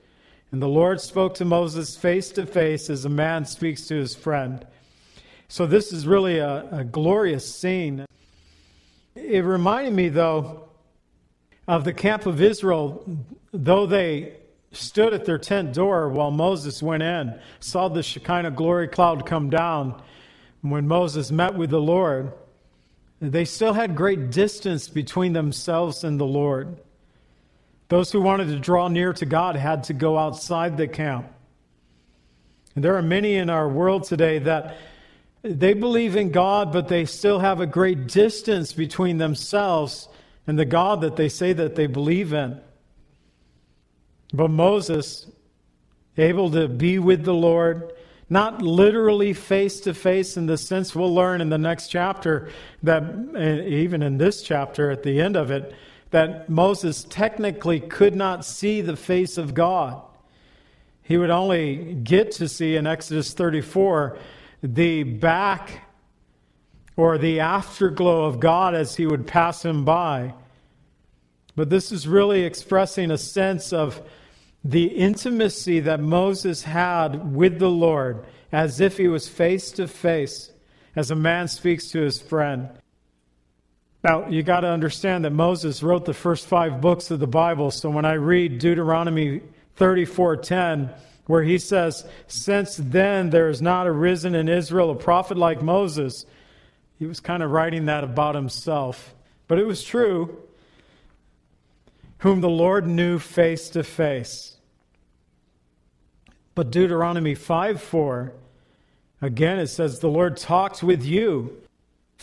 and 0.55 0.62
the 0.62 0.69
Lord 0.69 1.01
spoke 1.01 1.35
to 1.35 1.43
Moses 1.43 1.97
face 1.97 2.29
to 2.29 2.45
face 2.45 2.89
as 2.89 3.03
a 3.03 3.09
man 3.09 3.43
speaks 3.43 3.88
to 3.88 3.95
his 3.95 4.15
friend. 4.15 4.65
So, 5.50 5.65
this 5.65 5.91
is 5.91 6.07
really 6.07 6.38
a, 6.38 6.65
a 6.71 6.85
glorious 6.85 7.53
scene. 7.53 8.05
It 9.15 9.43
reminded 9.43 9.91
me, 9.91 10.07
though, 10.07 10.69
of 11.67 11.83
the 11.83 11.91
camp 11.91 12.25
of 12.25 12.41
Israel, 12.41 13.05
though 13.51 13.85
they 13.85 14.38
stood 14.71 15.13
at 15.13 15.25
their 15.25 15.38
tent 15.38 15.74
door 15.74 16.07
while 16.07 16.31
Moses 16.31 16.81
went 16.81 17.03
in, 17.03 17.38
saw 17.59 17.89
the 17.89 18.01
Shekinah 18.01 18.51
glory 18.51 18.88
cloud 18.88 19.25
come 19.25 19.50
down. 19.50 20.01
When 20.62 20.88
Moses 20.88 21.33
met 21.33 21.55
with 21.55 21.69
the 21.69 21.81
Lord, 21.81 22.31
they 23.19 23.43
still 23.43 23.74
had 23.74 23.93
great 23.93 24.31
distance 24.31 24.88
between 24.88 25.33
themselves 25.33 26.05
and 26.05 26.17
the 26.17 26.24
Lord. 26.24 26.77
Those 27.95 28.11
who 28.11 28.19
wanted 28.19 28.49
to 28.49 28.59
draw 28.59 28.89
near 28.89 29.13
to 29.13 29.25
God 29.25 29.55
had 29.55 29.85
to 29.85 29.93
go 29.93 30.17
outside 30.17 30.75
the 30.75 30.85
camp. 30.85 31.31
And 32.75 32.83
there 32.83 32.98
are 32.98 33.01
many 33.01 33.35
in 33.35 33.50
our 33.50 33.70
world 33.70 34.03
today 34.03 34.39
that 34.39 34.75
they 35.43 35.72
believe 35.72 36.17
in 36.17 36.31
God, 36.31 36.74
but 36.74 36.89
they 36.89 37.05
still 37.05 37.39
have 37.39 37.61
a 37.61 37.65
great 37.65 38.07
distance 38.07 38.74
between 38.74 39.17
themselves 39.17 40.09
and 40.46 40.59
the 40.59 40.65
God 40.65 41.00
that 41.00 41.15
they 41.15 41.29
say 41.29 41.53
that 41.53 41.75
they 41.75 41.87
believe 41.87 42.33
in. 42.33 42.59
But 44.33 44.50
Moses, 44.50 45.27
able 46.17 46.51
to 46.51 46.67
be 46.67 47.00
with 47.00 47.24
the 47.24 47.33
Lord, 47.33 47.93
not 48.29 48.61
literally 48.61 49.31
face 49.31 49.79
to 49.79 49.93
face 49.93 50.35
in 50.35 50.48
the 50.48 50.57
sense 50.57 50.93
we'll 50.93 51.15
learn 51.15 51.39
in 51.39 51.48
the 51.48 51.57
next 51.57 51.87
chapter, 51.87 52.50
that 52.83 53.03
eh, 53.37 53.61
even 53.61 54.03
in 54.03 54.17
this 54.17 54.41
chapter 54.41 54.91
at 54.91 55.03
the 55.03 55.22
end 55.22 55.37
of 55.37 55.50
it, 55.50 55.74
that 56.11 56.50
Moses 56.50 57.05
technically 57.09 57.79
could 57.79 58.15
not 58.15 58.46
see 58.46 58.81
the 58.81 58.96
face 58.96 59.37
of 59.37 59.53
God. 59.53 60.01
He 61.01 61.18
would 61.18 61.29
only 61.29 61.94
get 61.94 62.31
to 62.33 62.48
see 62.48 62.75
in 62.75 62.87
Exodus 62.87 63.33
34 63.33 64.18
the 64.63 65.03
back 65.03 65.81
or 66.98 67.18
the 67.18 67.41
afterglow 67.41 68.25
of 68.25 68.39
God 68.39 68.74
as 68.74 68.96
he 68.96 69.05
would 69.05 69.27
pass 69.27 69.63
him 69.63 69.85
by. 69.85 70.33
But 71.55 71.70
this 71.70 71.91
is 71.91 72.07
really 72.07 72.44
expressing 72.44 73.11
a 73.11 73.18
sense 73.18 73.72
of 73.74 74.01
the 74.63 74.85
intimacy 74.85 75.81
that 75.81 76.00
Moses 76.00 76.63
had 76.63 77.35
with 77.35 77.59
the 77.59 77.70
Lord 77.70 78.25
as 78.51 78.79
if 78.79 78.98
he 78.98 79.07
was 79.07 79.27
face 79.27 79.72
to 79.72 79.87
face, 79.87 80.51
as 80.96 81.11
a 81.11 81.15
man 81.15 81.48
speaks 81.48 81.89
to 81.89 82.00
his 82.00 82.22
friend. 82.22 82.70
Now, 84.05 84.27
you 84.27 84.44
got 84.44 84.59
to 84.59 84.68
understand 84.68 85.25
that 85.25 85.31
Moses 85.31 85.81
wrote 85.81 86.05
the 86.05 86.13
first 86.13 86.46
five 86.46 86.79
books 86.79 87.09
of 87.09 87.20
the 87.20 87.25
Bible. 87.25 87.72
So 87.72 87.89
when 87.89 88.05
I 88.05 88.13
read 88.13 88.59
Deuteronomy 88.59 89.41
34:10, 89.77 90.91
where 91.25 91.41
he 91.41 91.57
says, 91.57 92.05
"Since 92.27 92.77
then 92.77 93.31
there 93.31 93.48
has 93.48 93.63
not 93.63 93.87
arisen 93.87 94.35
in 94.35 94.48
Israel 94.48 94.91
a 94.91 94.96
prophet 94.96 95.39
like 95.39 95.63
Moses," 95.63 96.27
he 97.00 97.07
was 97.07 97.20
kind 97.20 97.41
of 97.41 97.50
writing 97.50 97.85
that 97.85 98.03
about 98.03 98.35
himself, 98.35 99.15
but 99.48 99.57
it 99.57 99.65
was 99.65 99.83
true. 99.83 100.37
Whom 102.20 102.41
the 102.41 102.48
Lord 102.48 102.85
knew 102.85 103.18
face 103.18 103.70
to 103.70 103.83
face. 103.83 104.57
But 106.53 106.70
Deuteronomy 106.70 107.33
5 107.33 107.81
4, 107.81 108.33
again 109.20 109.57
it 109.57 109.68
says, 109.68 109.98
The 109.98 110.09
Lord 110.09 110.37
talks 110.37 110.83
with 110.83 111.03
you 111.03 111.57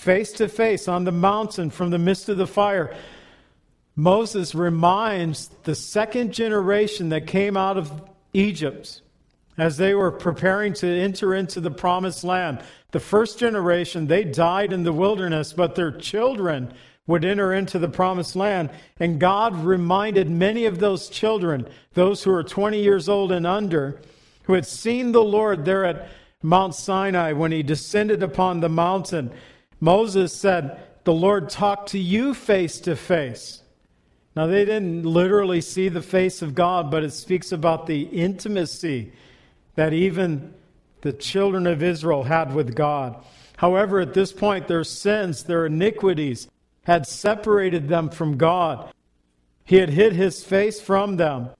face 0.02 0.32
to 0.32 0.48
face 0.48 0.88
on 0.88 1.04
the 1.04 1.12
mountain 1.12 1.70
from 1.70 1.90
the 1.90 1.98
midst 1.98 2.28
of 2.28 2.36
the 2.36 2.46
fire. 2.46 2.92
Moses 3.94 4.52
reminds 4.52 5.48
the 5.62 5.76
second 5.76 6.32
generation 6.32 7.10
that 7.10 7.28
came 7.28 7.56
out 7.56 7.76
of 7.76 7.92
Egypt 8.32 9.00
as 9.56 9.76
they 9.76 9.94
were 9.94 10.10
preparing 10.10 10.72
to 10.72 10.88
enter 10.88 11.32
into 11.32 11.60
the 11.60 11.70
promised 11.70 12.24
land. 12.24 12.60
The 12.90 12.98
first 12.98 13.38
generation, 13.38 14.08
they 14.08 14.24
died 14.24 14.72
in 14.72 14.82
the 14.82 14.92
wilderness, 14.92 15.52
but 15.52 15.76
their 15.76 15.92
children 15.92 16.74
would 17.06 17.24
enter 17.24 17.52
into 17.52 17.78
the 17.78 17.88
promised 17.88 18.34
land. 18.34 18.70
And 18.98 19.20
God 19.20 19.54
reminded 19.54 20.28
many 20.28 20.64
of 20.64 20.80
those 20.80 21.08
children, 21.08 21.68
those 21.94 22.24
who 22.24 22.32
are 22.32 22.42
20 22.42 22.82
years 22.82 23.08
old 23.08 23.30
and 23.30 23.46
under, 23.46 24.00
who 24.44 24.54
had 24.54 24.66
seen 24.66 25.12
the 25.12 25.22
Lord 25.22 25.64
there 25.64 25.84
at 25.84 26.08
Mount 26.42 26.74
Sinai 26.74 27.32
when 27.34 27.52
he 27.52 27.62
descended 27.62 28.20
upon 28.20 28.58
the 28.58 28.68
mountain. 28.68 29.30
Moses 29.82 30.32
said, 30.32 30.80
The 31.02 31.12
Lord 31.12 31.50
talked 31.50 31.88
to 31.90 31.98
you 31.98 32.34
face 32.34 32.78
to 32.80 32.94
face. 32.94 33.62
Now, 34.36 34.46
they 34.46 34.64
didn't 34.64 35.02
literally 35.02 35.60
see 35.60 35.88
the 35.88 36.00
face 36.00 36.40
of 36.40 36.54
God, 36.54 36.88
but 36.88 37.02
it 37.02 37.10
speaks 37.10 37.50
about 37.50 37.86
the 37.86 38.02
intimacy 38.02 39.12
that 39.74 39.92
even 39.92 40.54
the 41.00 41.12
children 41.12 41.66
of 41.66 41.82
Israel 41.82 42.22
had 42.22 42.54
with 42.54 42.76
God. 42.76 43.22
However, 43.56 44.00
at 44.00 44.14
this 44.14 44.32
point, 44.32 44.68
their 44.68 44.84
sins, 44.84 45.42
their 45.42 45.66
iniquities, 45.66 46.48
had 46.84 47.04
separated 47.06 47.88
them 47.88 48.08
from 48.08 48.36
God. 48.36 48.92
He 49.64 49.76
had 49.76 49.90
hid 49.90 50.12
his 50.12 50.44
face 50.44 50.80
from 50.80 51.16
them. 51.16 51.50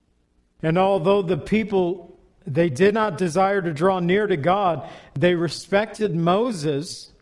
And 0.62 0.78
although 0.78 1.22
the 1.22 1.37
people 1.37 2.12
they 2.46 2.68
did 2.68 2.94
not 2.94 3.18
desire 3.18 3.62
to 3.62 3.72
draw 3.72 4.00
near 4.00 4.26
to 4.26 4.37
God. 4.37 4.88
They 5.14 5.35
respected 5.35 6.14
Moses 6.14 7.12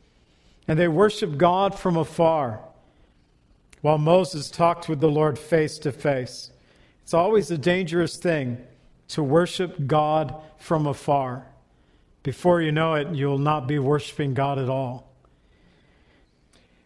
and 0.71 0.79
they 0.79 0.87
worshiped 0.87 1.37
God 1.37 1.77
from 1.77 1.97
afar 1.97 2.61
while 3.81 3.99
Moses 3.99 4.49
talked 4.49 4.89
with 4.89 5.01
the 5.01 5.11
Lord 5.11 5.37
face 5.37 5.81
to 5.81 5.91
face. 5.91 6.53
It's 7.03 7.13
always 7.13 7.51
a 7.51 7.59
dangerous 7.59 8.17
thing 8.17 8.57
to 9.09 9.21
worship 9.21 9.89
God 9.89 10.33
from 10.59 10.87
afar. 10.87 11.45
Before 12.23 12.63
you 12.63 12.71
know 12.71 12.95
it, 12.95 13.13
you'll 13.13 13.37
not 13.37 13.67
be 13.67 13.81
worshiping 13.81 14.33
God 14.33 14.61
at 14.61 14.69
all. 14.69 15.13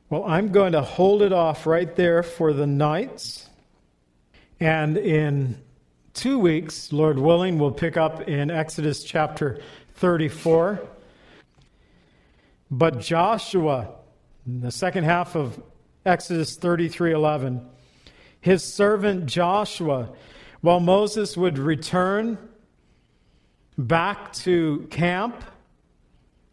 Well, 0.09 0.25
I'm 0.25 0.49
going 0.49 0.73
to 0.73 0.81
hold 0.81 1.21
it 1.21 1.35
off 1.35 1.67
right 1.67 1.95
there 1.95 2.23
for 2.23 2.55
the 2.55 2.67
nights. 2.67 3.51
And 4.61 4.97
in 4.97 5.61
two 6.15 6.39
weeks, 6.39 6.91
Lord 6.91 7.19
willing, 7.19 7.59
we'll 7.59 7.71
pick 7.71 7.99
up 7.99 8.23
in 8.23 8.51
Exodus 8.51 9.05
chapter 9.05 9.61
34. 9.97 10.81
But 12.77 12.99
Joshua, 12.99 13.95
in 14.45 14.61
the 14.61 14.73
second 14.73 15.05
half 15.05 15.37
of 15.37 15.63
Exodus 16.05 16.57
33:11, 16.57 17.65
his 18.41 18.65
servant 18.65 19.27
Joshua, 19.27 20.11
while 20.61 20.81
Moses 20.81 21.37
would 21.37 21.57
return 21.57 22.37
back 23.79 24.33
to 24.33 24.89
camp, 24.91 25.45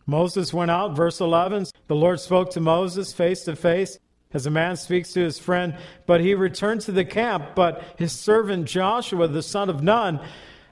Moses 0.05 0.53
went 0.53 0.69
out, 0.69 0.95
verse 0.95 1.19
11. 1.19 1.65
The 1.87 1.95
Lord 1.95 2.19
spoke 2.19 2.51
to 2.51 2.59
Moses 2.59 3.11
face 3.11 3.43
to 3.45 3.55
face 3.55 3.97
as 4.31 4.45
a 4.45 4.51
man 4.51 4.75
speaks 4.75 5.13
to 5.13 5.21
his 5.21 5.39
friend, 5.39 5.75
but 6.05 6.21
he 6.21 6.35
returned 6.35 6.81
to 6.81 6.91
the 6.91 7.03
camp. 7.03 7.55
But 7.55 7.83
his 7.97 8.11
servant 8.11 8.65
Joshua, 8.65 9.27
the 9.27 9.41
son 9.41 9.71
of 9.71 9.81
Nun, 9.81 10.19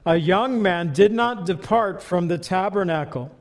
a 0.06 0.14
young 0.14 0.62
man, 0.62 0.92
did 0.92 1.10
not 1.10 1.44
depart 1.44 2.04
from 2.04 2.28
the 2.28 2.38
tabernacle. 2.38 3.32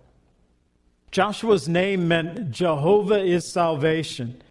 Joshua's 1.12 1.68
name 1.68 2.08
meant 2.08 2.52
Jehovah 2.52 3.24
is 3.24 3.46
salvation. 3.52 4.42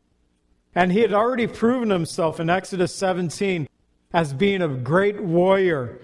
And 0.75 0.93
he 0.93 1.01
had 1.01 1.13
already 1.13 1.47
proven 1.47 1.91
himself 1.91 2.41
in 2.41 2.51
Exodus 2.51 2.95
17 2.95 3.69
as 4.13 4.33
being 4.33 4.63
a 4.63 4.69
great 4.69 5.23
warrior 5.23 6.01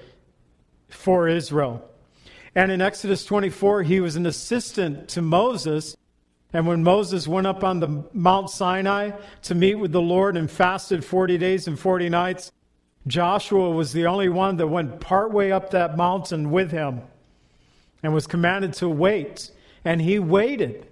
for 0.89 1.29
Israel. 1.29 1.89
And 2.55 2.71
in 2.71 2.81
Exodus 2.81 3.25
24, 3.25 3.83
he 3.83 4.01
was 4.01 4.17
an 4.17 4.27
assistant 4.27 5.09
to 5.11 5.23
Moses. 5.23 5.97
And 6.53 6.67
when 6.67 6.85
Moses 6.85 7.27
went 7.27 7.49
up 7.49 7.65
on 7.65 7.81
the 7.81 8.05
Mount 8.13 8.49
Sinai 8.49 9.11
to 9.43 9.55
meet 9.55 9.75
with 9.75 9.93
the 9.93 10.01
Lord 10.01 10.37
and 10.37 10.51
fasted 10.51 11.05
40 11.05 11.37
days 11.39 11.67
and 11.67 11.79
40 11.79 12.09
nights, 12.09 12.53
Joshua 13.07 13.71
was 13.71 13.93
the 13.93 14.07
only 14.07 14.29
one 14.29 14.57
that 14.57 14.69
went 14.69 15.01
partway 15.01 15.51
up 15.51 15.71
that 15.71 15.97
mountain 15.97 16.51
with 16.51 16.71
him 16.71 17.03
and 18.03 18.15
was 18.15 18.27
commanded 18.27 18.73
to 18.75 18.89
wait. 18.89 19.51
And 19.85 20.01
he 20.01 20.19
waited 20.19 20.87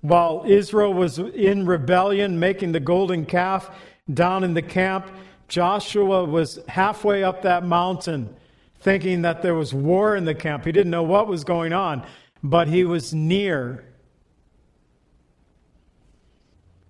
while 0.00 0.44
Israel 0.46 0.94
was 0.94 1.18
in 1.18 1.66
rebellion, 1.66 2.38
making 2.38 2.72
the 2.72 2.80
golden 2.80 3.26
calf 3.26 3.70
down 4.12 4.44
in 4.44 4.54
the 4.54 4.62
camp. 4.62 5.10
Joshua 5.48 6.24
was 6.24 6.60
halfway 6.68 7.24
up 7.24 7.42
that 7.42 7.64
mountain 7.64 8.34
thinking 8.80 9.22
that 9.22 9.42
there 9.42 9.54
was 9.54 9.74
war 9.74 10.16
in 10.16 10.24
the 10.24 10.34
camp. 10.34 10.64
He 10.64 10.72
didn't 10.72 10.90
know 10.90 11.02
what 11.02 11.26
was 11.26 11.44
going 11.44 11.72
on, 11.72 12.06
but 12.42 12.68
he 12.68 12.84
was 12.84 13.12
near. 13.12 13.84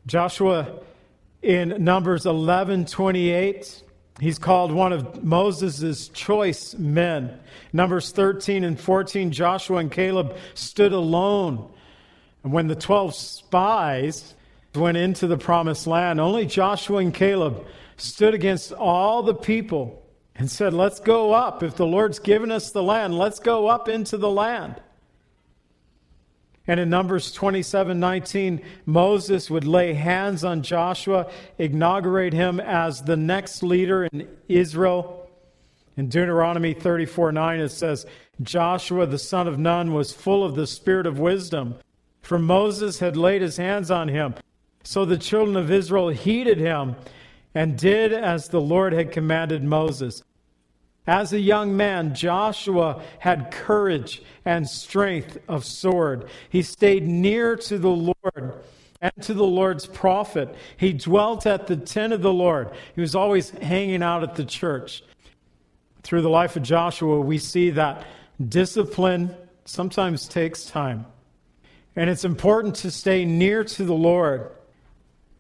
Joshua 0.07 0.81
in 1.43 1.83
Numbers 1.83 2.27
11 2.27 2.87
28, 2.87 3.83
he's 4.21 4.39
called 4.39 4.73
one 4.73 4.93
of 4.93 5.23
Moses' 5.23 6.09
choice 6.09 6.75
men. 6.75 7.39
Numbers 7.73 8.11
13 8.13 8.65
and 8.65 8.79
14, 8.79 9.31
Joshua 9.31 9.79
and 9.79 9.93
Caleb 9.93 10.37
stood 10.55 10.93
alone. 10.93 11.71
And 12.43 12.53
when 12.53 12.69
the 12.69 12.75
12 12.75 13.15
spies 13.15 14.35
went 14.75 14.97
into 14.97 15.27
the 15.27 15.39
promised 15.39 15.87
land, 15.87 16.21
only 16.21 16.47
Joshua 16.47 16.99
and 16.99 17.13
Caleb 17.13 17.67
stood 17.97 18.35
against 18.35 18.73
all 18.73 19.23
the 19.23 19.35
people 19.35 20.03
and 20.37 20.51
said, 20.51 20.73
Let's 20.73 21.01
go 21.01 21.33
up. 21.33 21.63
If 21.63 21.77
the 21.77 21.87
Lord's 21.87 22.19
given 22.19 22.51
us 22.51 22.71
the 22.71 22.83
land, 22.83 23.19
let's 23.19 23.41
go 23.41 23.67
up 23.67 23.89
into 23.89 24.17
the 24.17 24.31
land. 24.31 24.77
And 26.69 26.79
in 26.79 26.91
Numbers 26.91 27.33
27 27.33 27.99
19, 27.99 28.61
Moses 28.85 29.51
would 29.51 29.65
lay 29.65 29.95
hands 29.95 30.45
on 30.45 30.63
Joshua, 30.63 31.31
inaugurate 31.57 32.35
him 32.35 32.61
as 32.61 33.03
the 33.03 33.17
next 33.17 33.63
leader 33.63 34.05
in 34.05 34.29
Israel. 34.49 35.31
In 35.97 36.09
Deuteronomy 36.09 36.75
34 36.75 37.33
9, 37.33 37.61
it 37.61 37.71
says, 37.71 38.05
Joshua 38.43 39.07
the 39.07 39.19
son 39.19 39.49
of 39.49 39.59
Nun 39.59 39.95
was 39.95 40.13
full 40.13 40.45
of 40.45 40.55
the 40.55 40.67
spirit 40.67 41.07
of 41.07 41.19
wisdom, 41.19 41.75
for 42.21 42.39
Moses 42.39 42.99
had 42.99 43.17
laid 43.17 43.41
his 43.41 43.57
hands 43.57 43.91
on 43.91 44.09
him. 44.09 44.35
So 44.85 45.07
the 45.07 45.19
children 45.19 45.57
of 45.57 45.73
Israel 45.73 46.09
heeded 46.11 46.59
him 46.59 46.97
and 47.55 47.79
did 47.79 48.13
as 48.13 48.49
the 48.49 48.61
Lord 48.61 48.93
had 48.93 49.11
commanded 49.11 49.65
Moses. 49.65 50.23
As 51.09 51.33
a 51.33 51.41
young 51.41 51.75
man, 51.75 52.15
Joshua 52.15 53.03
had 53.19 53.51
courage 53.51 54.23
and 54.45 54.69
strength 54.69 55.39
of 55.49 55.65
sword. 55.65 56.29
He 56.51 56.61
stayed 56.61 57.09
near 57.09 57.57
to 57.57 57.79
the 57.79 57.89
Lord 57.89 58.63
and 59.01 59.13
to 59.23 59.33
the 59.33 59.47
Lord's 59.47 59.87
prophet. 59.87 60.55
He 60.77 60.93
dwelt 60.93 61.47
at 61.47 61.67
the 61.67 61.79
tent 61.79 62.13
of 62.13 62.21
the 62.21 62.33
Lord. 62.33 62.73
He 62.95 63.01
was 63.01 63.15
always 63.15 63.49
hanging 63.49 64.03
out 64.03 64.23
at 64.23 64.35
the 64.35 64.45
church. 64.45 65.03
Through 66.03 66.21
the 66.21 66.29
life 66.29 66.57
of 66.57 66.63
Joshua, 66.63 67.19
we 67.23 67.39
see 67.39 67.71
that 67.71 68.07
discipline 68.47 69.35
sometimes 69.65 70.29
takes 70.29 70.67
time. 70.67 71.07
And 71.97 72.11
it's 72.11 72.27
important 72.27 72.75
to 72.77 72.91
stay 72.91 73.25
near 73.25 73.65
to 73.65 73.85
the 73.85 73.95
Lord 73.95 74.51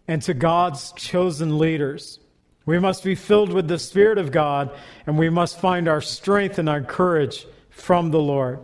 and 0.09 0.23
to 0.23 0.33
God's 0.33 0.93
chosen 0.93 1.59
leaders. 1.59 2.21
We 2.69 2.79
must 2.79 3.03
be 3.03 3.15
filled 3.15 3.51
with 3.51 3.67
the 3.67 3.79
Spirit 3.79 4.19
of 4.19 4.31
God, 4.31 4.71
and 5.07 5.19
we 5.19 5.31
must 5.31 5.59
find 5.59 5.89
our 5.89 6.03
strength 6.03 6.59
and 6.59 6.69
our 6.69 6.83
courage 6.83 7.47
from 7.71 8.11
the 8.11 8.21
Lord. 8.21 8.61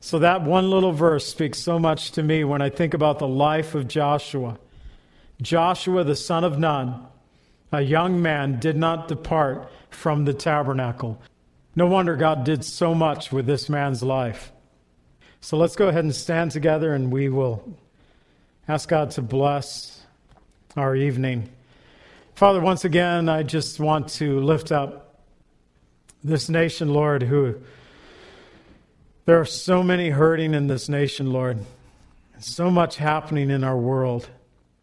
So, 0.00 0.20
that 0.20 0.40
one 0.40 0.70
little 0.70 0.92
verse 0.92 1.26
speaks 1.26 1.58
so 1.58 1.78
much 1.78 2.12
to 2.12 2.22
me 2.22 2.44
when 2.44 2.62
I 2.62 2.70
think 2.70 2.94
about 2.94 3.18
the 3.18 3.28
life 3.28 3.74
of 3.74 3.88
Joshua. 3.88 4.58
Joshua, 5.42 6.02
the 6.02 6.16
son 6.16 6.44
of 6.44 6.58
Nun, 6.58 7.06
a 7.72 7.82
young 7.82 8.22
man, 8.22 8.58
did 8.58 8.78
not 8.78 9.06
depart 9.06 9.70
from 9.90 10.24
the 10.24 10.32
tabernacle. 10.32 11.20
No 11.76 11.84
wonder 11.84 12.16
God 12.16 12.44
did 12.44 12.64
so 12.64 12.94
much 12.94 13.30
with 13.30 13.44
this 13.44 13.68
man's 13.68 14.02
life. 14.02 14.50
So, 15.42 15.58
let's 15.58 15.76
go 15.76 15.88
ahead 15.88 16.04
and 16.04 16.14
stand 16.14 16.52
together 16.52 16.94
and 16.94 17.12
we 17.12 17.28
will 17.28 17.76
ask 18.66 18.88
God 18.88 19.10
to 19.10 19.20
bless 19.20 20.00
our 20.74 20.96
evening. 20.96 21.50
Father, 22.34 22.60
once 22.60 22.84
again, 22.84 23.28
I 23.28 23.44
just 23.44 23.78
want 23.78 24.08
to 24.14 24.40
lift 24.40 24.72
up 24.72 25.22
this 26.24 26.48
nation, 26.48 26.92
Lord, 26.92 27.22
who 27.22 27.60
there 29.24 29.40
are 29.40 29.44
so 29.44 29.84
many 29.84 30.10
hurting 30.10 30.52
in 30.52 30.66
this 30.66 30.88
nation, 30.88 31.32
Lord. 31.32 31.60
So 32.40 32.72
much 32.72 32.96
happening 32.96 33.50
in 33.50 33.62
our 33.62 33.76
world. 33.76 34.28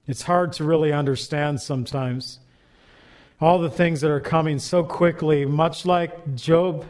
It's 0.07 0.21
hard 0.21 0.53
to 0.53 0.63
really 0.63 0.93
understand 0.93 1.59
sometimes. 1.59 2.39
All 3.41 3.59
the 3.59 3.69
things 3.69 3.99
that 3.99 4.11
are 4.11 4.21
coming 4.21 4.57
so 4.57 4.81
quickly, 4.85 5.43
much 5.43 5.85
like 5.85 6.35
Job, 6.35 6.85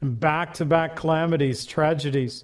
and 0.00 0.18
back 0.18 0.54
to 0.54 0.64
back 0.64 0.96
calamities, 0.96 1.66
tragedies 1.66 2.42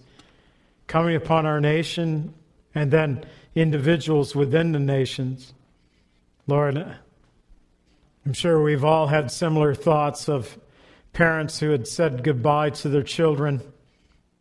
coming 0.89 1.17
upon 1.17 1.47
our 1.47 1.59
nation, 1.59 2.35
and 2.75 2.91
then 2.91 3.25
individuals 3.55 4.37
within 4.37 4.73
the 4.73 4.79
nations. 4.79 5.55
Lord, 6.49 6.77
I'm 8.27 8.33
sure 8.33 8.61
we've 8.61 8.85
all 8.85 9.07
had 9.07 9.31
similar 9.31 9.75
thoughts 9.75 10.29
of 10.29 10.59
parents 11.13 11.61
who 11.61 11.71
had 11.71 11.87
said 11.87 12.25
goodbye 12.25 12.71
to 12.71 12.89
their 12.89 13.05
children 13.05 13.61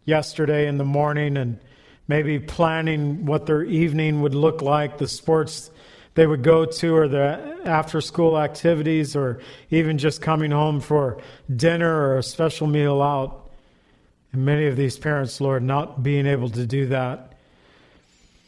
yesterday 0.03 0.67
in 0.67 0.77
the 0.77 0.85
morning 0.85 1.37
and 1.37 1.59
maybe 2.07 2.39
planning 2.39 3.25
what 3.25 3.45
their 3.45 3.63
evening 3.63 4.21
would 4.21 4.33
look 4.33 4.63
like, 4.63 4.97
the 4.97 5.07
sports 5.07 5.69
they 6.15 6.25
would 6.25 6.43
go 6.43 6.65
to, 6.65 6.95
or 6.95 7.07
the 7.07 7.59
after 7.65 8.01
school 8.01 8.37
activities, 8.37 9.15
or 9.15 9.39
even 9.69 9.97
just 9.97 10.21
coming 10.21 10.51
home 10.51 10.81
for 10.81 11.21
dinner 11.55 12.09
or 12.09 12.17
a 12.17 12.23
special 12.23 12.67
meal 12.67 13.01
out. 13.01 13.49
And 14.33 14.43
many 14.43 14.65
of 14.65 14.75
these 14.75 14.97
parents, 14.97 15.39
Lord, 15.39 15.61
not 15.63 16.01
being 16.01 16.25
able 16.25 16.49
to 16.49 16.65
do 16.65 16.87
that. 16.87 17.30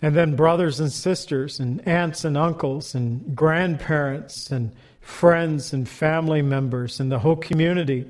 And 0.03 0.13
then 0.13 0.35
brothers 0.35 0.81
and 0.81 0.91
sisters, 0.91 1.61
and 1.61 1.87
aunts 1.87 2.25
and 2.25 2.35
uncles, 2.35 2.93
and 2.93 3.33
grandparents, 3.33 4.51
and 4.51 4.73
friends 4.99 5.71
and 5.71 5.87
family 5.87 6.41
members, 6.41 6.99
and 6.99 7.09
the 7.09 7.19
whole 7.19 7.37
community. 7.37 8.05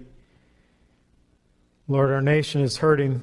Lord, 1.88 2.10
our 2.10 2.20
nation 2.20 2.62
is 2.62 2.78
hurting. 2.78 3.22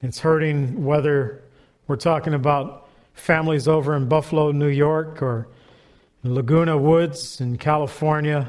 It's 0.00 0.18
hurting 0.20 0.82
whether 0.82 1.42
we're 1.86 1.96
talking 1.96 2.32
about 2.32 2.88
families 3.12 3.68
over 3.68 3.94
in 3.94 4.08
Buffalo, 4.08 4.50
New 4.50 4.68
York, 4.68 5.20
or 5.20 5.46
Laguna 6.24 6.78
Woods 6.78 7.38
in 7.38 7.58
California, 7.58 8.48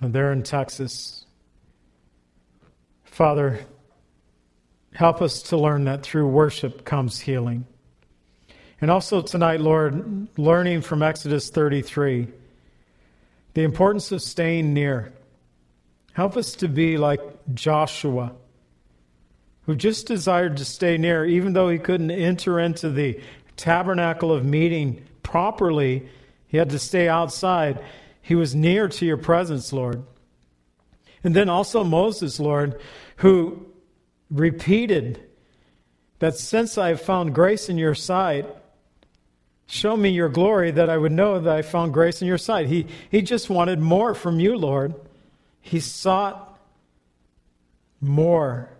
and 0.00 0.12
there 0.12 0.30
in 0.30 0.44
Texas. 0.44 1.26
Father, 3.02 3.66
Help 4.96 5.20
us 5.20 5.42
to 5.42 5.58
learn 5.58 5.84
that 5.84 6.02
through 6.02 6.26
worship 6.26 6.86
comes 6.86 7.20
healing. 7.20 7.66
And 8.80 8.90
also 8.90 9.20
tonight, 9.20 9.60
Lord, 9.60 10.26
learning 10.38 10.80
from 10.80 11.02
Exodus 11.02 11.50
33 11.50 12.28
the 13.52 13.62
importance 13.62 14.10
of 14.10 14.22
staying 14.22 14.72
near. 14.72 15.12
Help 16.14 16.38
us 16.38 16.54
to 16.56 16.68
be 16.68 16.96
like 16.96 17.20
Joshua, 17.52 18.32
who 19.66 19.76
just 19.76 20.06
desired 20.06 20.56
to 20.56 20.64
stay 20.64 20.96
near, 20.96 21.26
even 21.26 21.52
though 21.52 21.68
he 21.68 21.78
couldn't 21.78 22.10
enter 22.10 22.58
into 22.58 22.88
the 22.88 23.20
tabernacle 23.58 24.32
of 24.32 24.46
meeting 24.46 25.04
properly, 25.22 26.08
he 26.46 26.56
had 26.56 26.70
to 26.70 26.78
stay 26.78 27.06
outside. 27.06 27.84
He 28.22 28.34
was 28.34 28.54
near 28.54 28.88
to 28.88 29.04
your 29.04 29.18
presence, 29.18 29.74
Lord. 29.74 30.02
And 31.22 31.36
then 31.36 31.50
also 31.50 31.84
Moses, 31.84 32.40
Lord, 32.40 32.80
who 33.16 33.66
repeated 34.30 35.20
that 36.18 36.36
since 36.36 36.78
I 36.78 36.88
have 36.88 37.00
found 37.00 37.34
grace 37.34 37.68
in 37.68 37.78
your 37.78 37.94
sight, 37.94 38.46
show 39.66 39.96
me 39.96 40.10
your 40.10 40.28
glory 40.28 40.70
that 40.70 40.88
I 40.88 40.96
would 40.96 41.12
know 41.12 41.38
that 41.40 41.56
I 41.56 41.62
found 41.62 41.92
grace 41.92 42.22
in 42.22 42.28
your 42.28 42.38
sight. 42.38 42.66
He, 42.66 42.86
he 43.10 43.22
just 43.22 43.50
wanted 43.50 43.78
more 43.78 44.14
from 44.14 44.40
you, 44.40 44.56
Lord. 44.56 44.94
He 45.60 45.80
sought 45.80 46.58
more. 48.00 48.70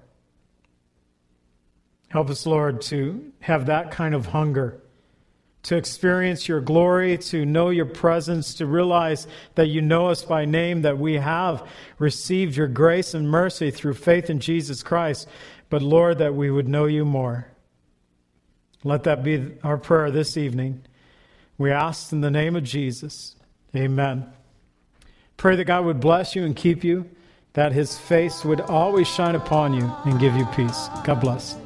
Help 2.09 2.31
us, 2.31 2.47
Lord, 2.47 2.81
to 2.83 3.33
have 3.41 3.67
that 3.67 3.91
kind 3.91 4.15
of 4.15 4.27
hunger, 4.27 4.81
to 5.67 5.77
experience 5.77 6.47
your 6.47 6.61
glory, 6.61 7.19
to 7.19 7.45
know 7.45 7.71
your 7.71 7.87
presence, 7.87 8.55
to 8.55 8.67
realize 8.67 9.27
that 9.57 9.67
you 9.67 9.83
know 9.83 10.07
us 10.07 10.25
by 10.25 10.45
name, 10.45 10.83
that 10.83 10.97
we 10.97 11.15
have 11.15 11.69
received 11.99 12.57
your 12.57 12.69
grace 12.69 13.15
and 13.15 13.29
mercy 13.29 13.73
through 13.73 13.95
faith 13.95 14.31
in 14.31 14.39
Jesus 14.39 14.85
Christ, 14.85 15.29
but 15.69 15.83
Lord, 15.83 16.19
that 16.19 16.37
we 16.37 16.53
would 16.53 16.69
know 16.69 16.87
you 16.87 17.05
more. 17.05 17.49
Let 18.85 19.03
that 19.03 19.25
be 19.25 19.55
our 19.65 19.77
prayer 19.77 20.13
this 20.13 20.37
evening. 20.37 20.83
We 21.59 21.73
ask 21.73 22.13
in 22.13 22.21
the 22.21 22.31
name 22.31 22.55
of 22.55 22.63
Jesus. 22.63 23.35
Amen. 23.75 24.33
Pray 25.37 25.57
that 25.57 25.65
God 25.65 25.85
would 25.85 25.99
bless 25.99 26.37
you 26.37 26.45
and 26.45 26.55
keep 26.55 26.85
you, 26.85 27.11
that 27.55 27.73
his 27.73 27.99
face 27.99 28.45
would 28.45 28.61
always 28.61 29.09
shine 29.09 29.35
upon 29.35 29.75
you 29.75 29.93
and 30.05 30.21
give 30.21 30.37
you 30.37 30.47
peace. 30.47 30.89
God 31.03 31.21
bless. 31.21 31.66